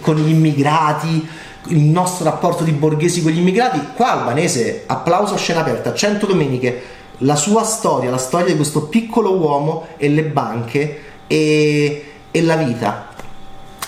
con 0.00 0.16
gli 0.16 0.28
immigrati 0.28 1.28
il 1.68 1.80
nostro 1.80 2.26
rapporto 2.26 2.62
di 2.62 2.72
borghesi 2.72 3.22
con 3.22 3.32
gli 3.32 3.38
immigrati. 3.38 3.80
Qua 3.94 4.12
albanese 4.12 4.82
applauso 4.86 5.32
a 5.32 5.38
scena 5.38 5.60
aperta. 5.60 5.94
100 5.94 6.26
domeniche 6.26 6.82
la 7.18 7.36
sua 7.36 7.62
storia 7.62 8.10
la 8.10 8.18
storia 8.18 8.48
di 8.48 8.56
questo 8.56 8.82
piccolo 8.88 9.34
uomo 9.38 9.86
e 9.96 10.08
le 10.08 10.24
banche 10.24 11.02
e, 11.26 12.04
e 12.30 12.42
la 12.42 12.56
vita. 12.56 13.08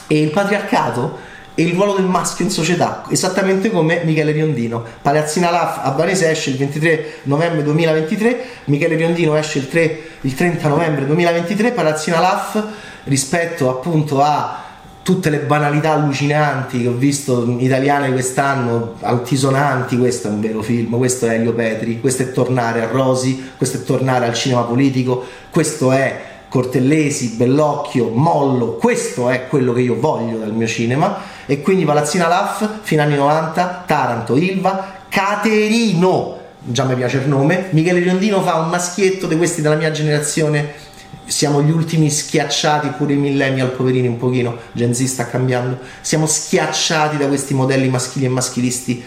E 0.06 0.22
il 0.22 0.30
patriarcato 0.30 1.18
e 1.56 1.62
il 1.62 1.72
ruolo 1.72 1.94
del 1.94 2.04
maschio 2.04 2.44
in 2.44 2.50
società, 2.50 3.04
esattamente 3.08 3.70
come 3.70 4.02
Michele 4.04 4.30
Riondino. 4.30 4.84
Palazzina 5.00 5.50
Laf 5.50 5.80
a 5.82 5.90
Vanese 5.90 6.30
esce 6.30 6.50
il 6.50 6.58
23 6.58 7.14
novembre 7.24 7.62
2023, 7.62 8.44
Michele 8.64 8.94
Riondino 8.94 9.34
esce 9.34 9.58
il, 9.58 9.68
3, 9.68 10.00
il 10.20 10.34
30 10.34 10.68
novembre 10.68 11.06
2023, 11.06 11.72
Palazzina 11.72 12.20
Laf 12.20 12.62
rispetto 13.04 13.70
appunto 13.70 14.20
a 14.20 14.64
tutte 15.02 15.30
le 15.30 15.38
banalità 15.38 15.92
allucinanti 15.92 16.82
che 16.82 16.88
ho 16.88 16.92
visto 16.92 17.56
italiane 17.58 18.12
quest'anno, 18.12 18.96
altisonanti, 19.00 19.96
questo 19.96 20.28
è 20.28 20.30
un 20.32 20.40
vero 20.40 20.60
film, 20.62 20.98
questo 20.98 21.26
è 21.26 21.34
Elio 21.36 21.54
Petri, 21.54 22.00
questo 22.00 22.22
è 22.22 22.32
tornare 22.32 22.82
a 22.82 22.86
Rosi, 22.86 23.52
questo 23.56 23.78
è 23.78 23.82
tornare 23.82 24.26
al 24.26 24.34
cinema 24.34 24.62
politico, 24.62 25.24
questo 25.48 25.92
è 25.92 26.35
Cortellesi, 26.48 27.34
Bellocchio, 27.36 28.10
Mollo, 28.10 28.76
questo 28.76 29.28
è 29.28 29.46
quello 29.48 29.72
che 29.72 29.80
io 29.80 29.98
voglio 29.98 30.38
dal 30.38 30.52
mio 30.52 30.66
cinema. 30.66 31.34
E 31.46 31.60
quindi 31.60 31.84
Palazzina 31.84 32.28
Laff, 32.28 32.66
fino 32.82 33.02
anni 33.02 33.16
90, 33.16 33.84
Taranto, 33.86 34.36
Ilva, 34.36 34.94
Caterino, 35.08 36.38
già 36.58 36.84
mi 36.84 36.94
piace 36.94 37.18
il 37.18 37.28
nome, 37.28 37.68
Michele 37.70 38.00
Riondino 38.00 38.42
fa 38.42 38.56
un 38.56 38.68
maschietto 38.68 39.26
di 39.26 39.36
questi 39.36 39.62
della 39.62 39.76
mia 39.76 39.90
generazione. 39.90 40.84
Siamo 41.24 41.60
gli 41.60 41.70
ultimi 41.70 42.08
schiacciati, 42.08 42.88
pure 42.96 43.14
i 43.14 43.16
millennial 43.16 43.70
poverini 43.70 44.06
un 44.06 44.16
pochino, 44.16 44.58
Gen 44.72 44.94
Z 44.94 45.04
sta 45.06 45.26
cambiando, 45.26 45.78
siamo 46.00 46.24
schiacciati 46.26 47.16
da 47.16 47.26
questi 47.26 47.52
modelli 47.52 47.88
maschili 47.88 48.26
e 48.26 48.28
maschilisti 48.28 49.04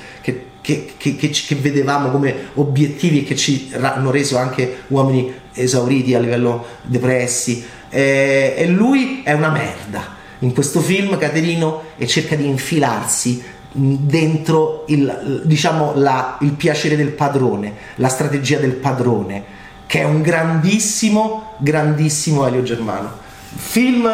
che, 0.62 0.94
che, 0.98 1.16
che, 1.16 1.30
che 1.30 1.56
vedevamo 1.56 2.10
come 2.10 2.50
obiettivi 2.56 3.20
e 3.20 3.24
che 3.24 3.36
ci 3.36 3.72
hanno 3.80 4.12
reso 4.12 4.38
anche 4.38 4.84
uomini 4.88 5.34
esauriti 5.54 6.14
a 6.14 6.20
livello 6.20 6.66
depressi 6.84 7.66
e, 7.90 8.54
e 8.58 8.68
lui 8.68 9.22
è 9.24 9.34
una 9.34 9.50
merda 9.50 10.18
in 10.40 10.54
questo 10.54 10.80
film 10.80 11.18
Caterino 11.18 11.84
e 11.98 12.08
cerca 12.08 12.36
di 12.36 12.46
infilarsi 12.46 13.44
dentro 13.72 14.86
il, 14.88 15.42
diciamo, 15.44 15.94
la, 15.96 16.38
il 16.42 16.54
piacere 16.54 16.96
del 16.96 17.12
padrone, 17.12 17.74
la 17.96 18.08
strategia 18.08 18.58
del 18.58 18.74
padrone, 18.74 19.44
che 19.86 20.00
è 20.00 20.04
un 20.06 20.22
grandissimo, 20.22 21.56
grandissimo 21.58 22.48
Elio 22.48 22.64
Germano. 22.64 23.12
Film 23.54 24.10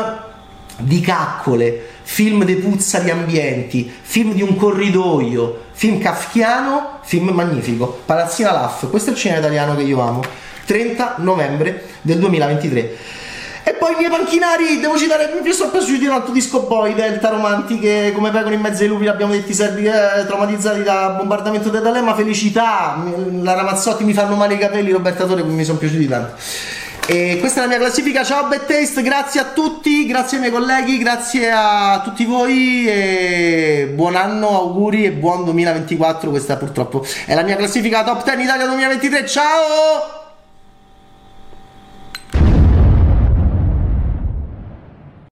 di 0.77 0.99
caccole, 0.99 1.89
film 2.03 2.43
di 2.43 2.55
puzza 2.55 2.99
di 2.99 3.09
ambienti, 3.09 3.91
film 4.01 4.33
di 4.33 4.41
un 4.41 4.55
corridoio, 4.55 5.63
film 5.71 5.99
kafkiano, 5.99 6.99
film 7.03 7.29
magnifico. 7.29 8.01
Palazzina 8.05 8.51
Laff, 8.51 8.89
questo 8.89 9.09
è 9.09 9.13
il 9.13 9.19
cinema 9.19 9.39
italiano 9.39 9.75
che 9.75 9.83
io 9.83 9.99
amo. 9.99 10.23
30 10.65 11.15
novembre 11.19 11.83
del 12.01 12.19
2023. 12.19 12.97
E 13.67 13.73
poi 13.73 13.93
i 13.93 13.95
miei 13.97 14.11
panchinari, 14.11 14.79
devo 14.79 14.95
citare, 14.95 15.39
mi 15.43 15.51
sono 15.51 15.71
piaciuti 15.71 15.97
di 15.97 16.05
un 16.05 16.13
altro 16.13 16.31
disco 16.31 16.61
boy, 16.61 16.93
Delta 16.93 17.29
Romantiche, 17.29 18.11
come 18.13 18.29
vengono 18.29 18.53
in 18.53 18.61
mezzo 18.61 18.83
ai 18.83 18.89
lupi, 18.89 19.05
l'abbiamo 19.05 19.31
detto, 19.31 19.51
serbi 19.53 19.85
eh, 19.85 20.23
traumatizzati 20.27 20.83
da 20.83 21.15
bombardamento 21.17 21.69
di 21.69 21.79
D'Alema, 21.79 22.13
felicità, 22.13 23.03
la 23.41 23.53
Ramazzotti 23.53 24.03
mi 24.03 24.13
fanno 24.13 24.35
male 24.35 24.53
i 24.53 24.59
capelli, 24.59 24.91
Roberta 24.91 25.25
Torre 25.25 25.41
mi 25.41 25.63
sono 25.63 25.79
piaciuti 25.79 26.07
tanto. 26.07 26.35
E 27.07 27.37
questa 27.39 27.59
è 27.59 27.61
la 27.61 27.69
mia 27.69 27.77
classifica, 27.77 28.23
ciao 28.23 28.47
Bad 28.47 28.65
Taste, 28.65 29.03
grazie 29.03 29.39
a 29.39 29.43
tutti, 29.45 30.07
grazie 30.07 30.37
ai 30.37 30.43
miei 30.43 30.51
colleghi, 30.51 30.97
grazie 30.97 31.51
a 31.51 32.01
tutti 32.03 32.25
voi 32.25 32.87
e 32.87 33.91
buon 33.93 34.15
anno, 34.15 34.49
auguri 34.49 35.05
e 35.05 35.11
buon 35.11 35.43
2024, 35.43 36.31
questa 36.31 36.57
purtroppo 36.57 37.05
è 37.27 37.35
la 37.35 37.43
mia 37.43 37.57
classifica 37.57 38.03
Top 38.03 38.23
10 38.23 38.41
Italia 38.41 38.65
2023, 38.65 39.27
ciao! 39.27 40.24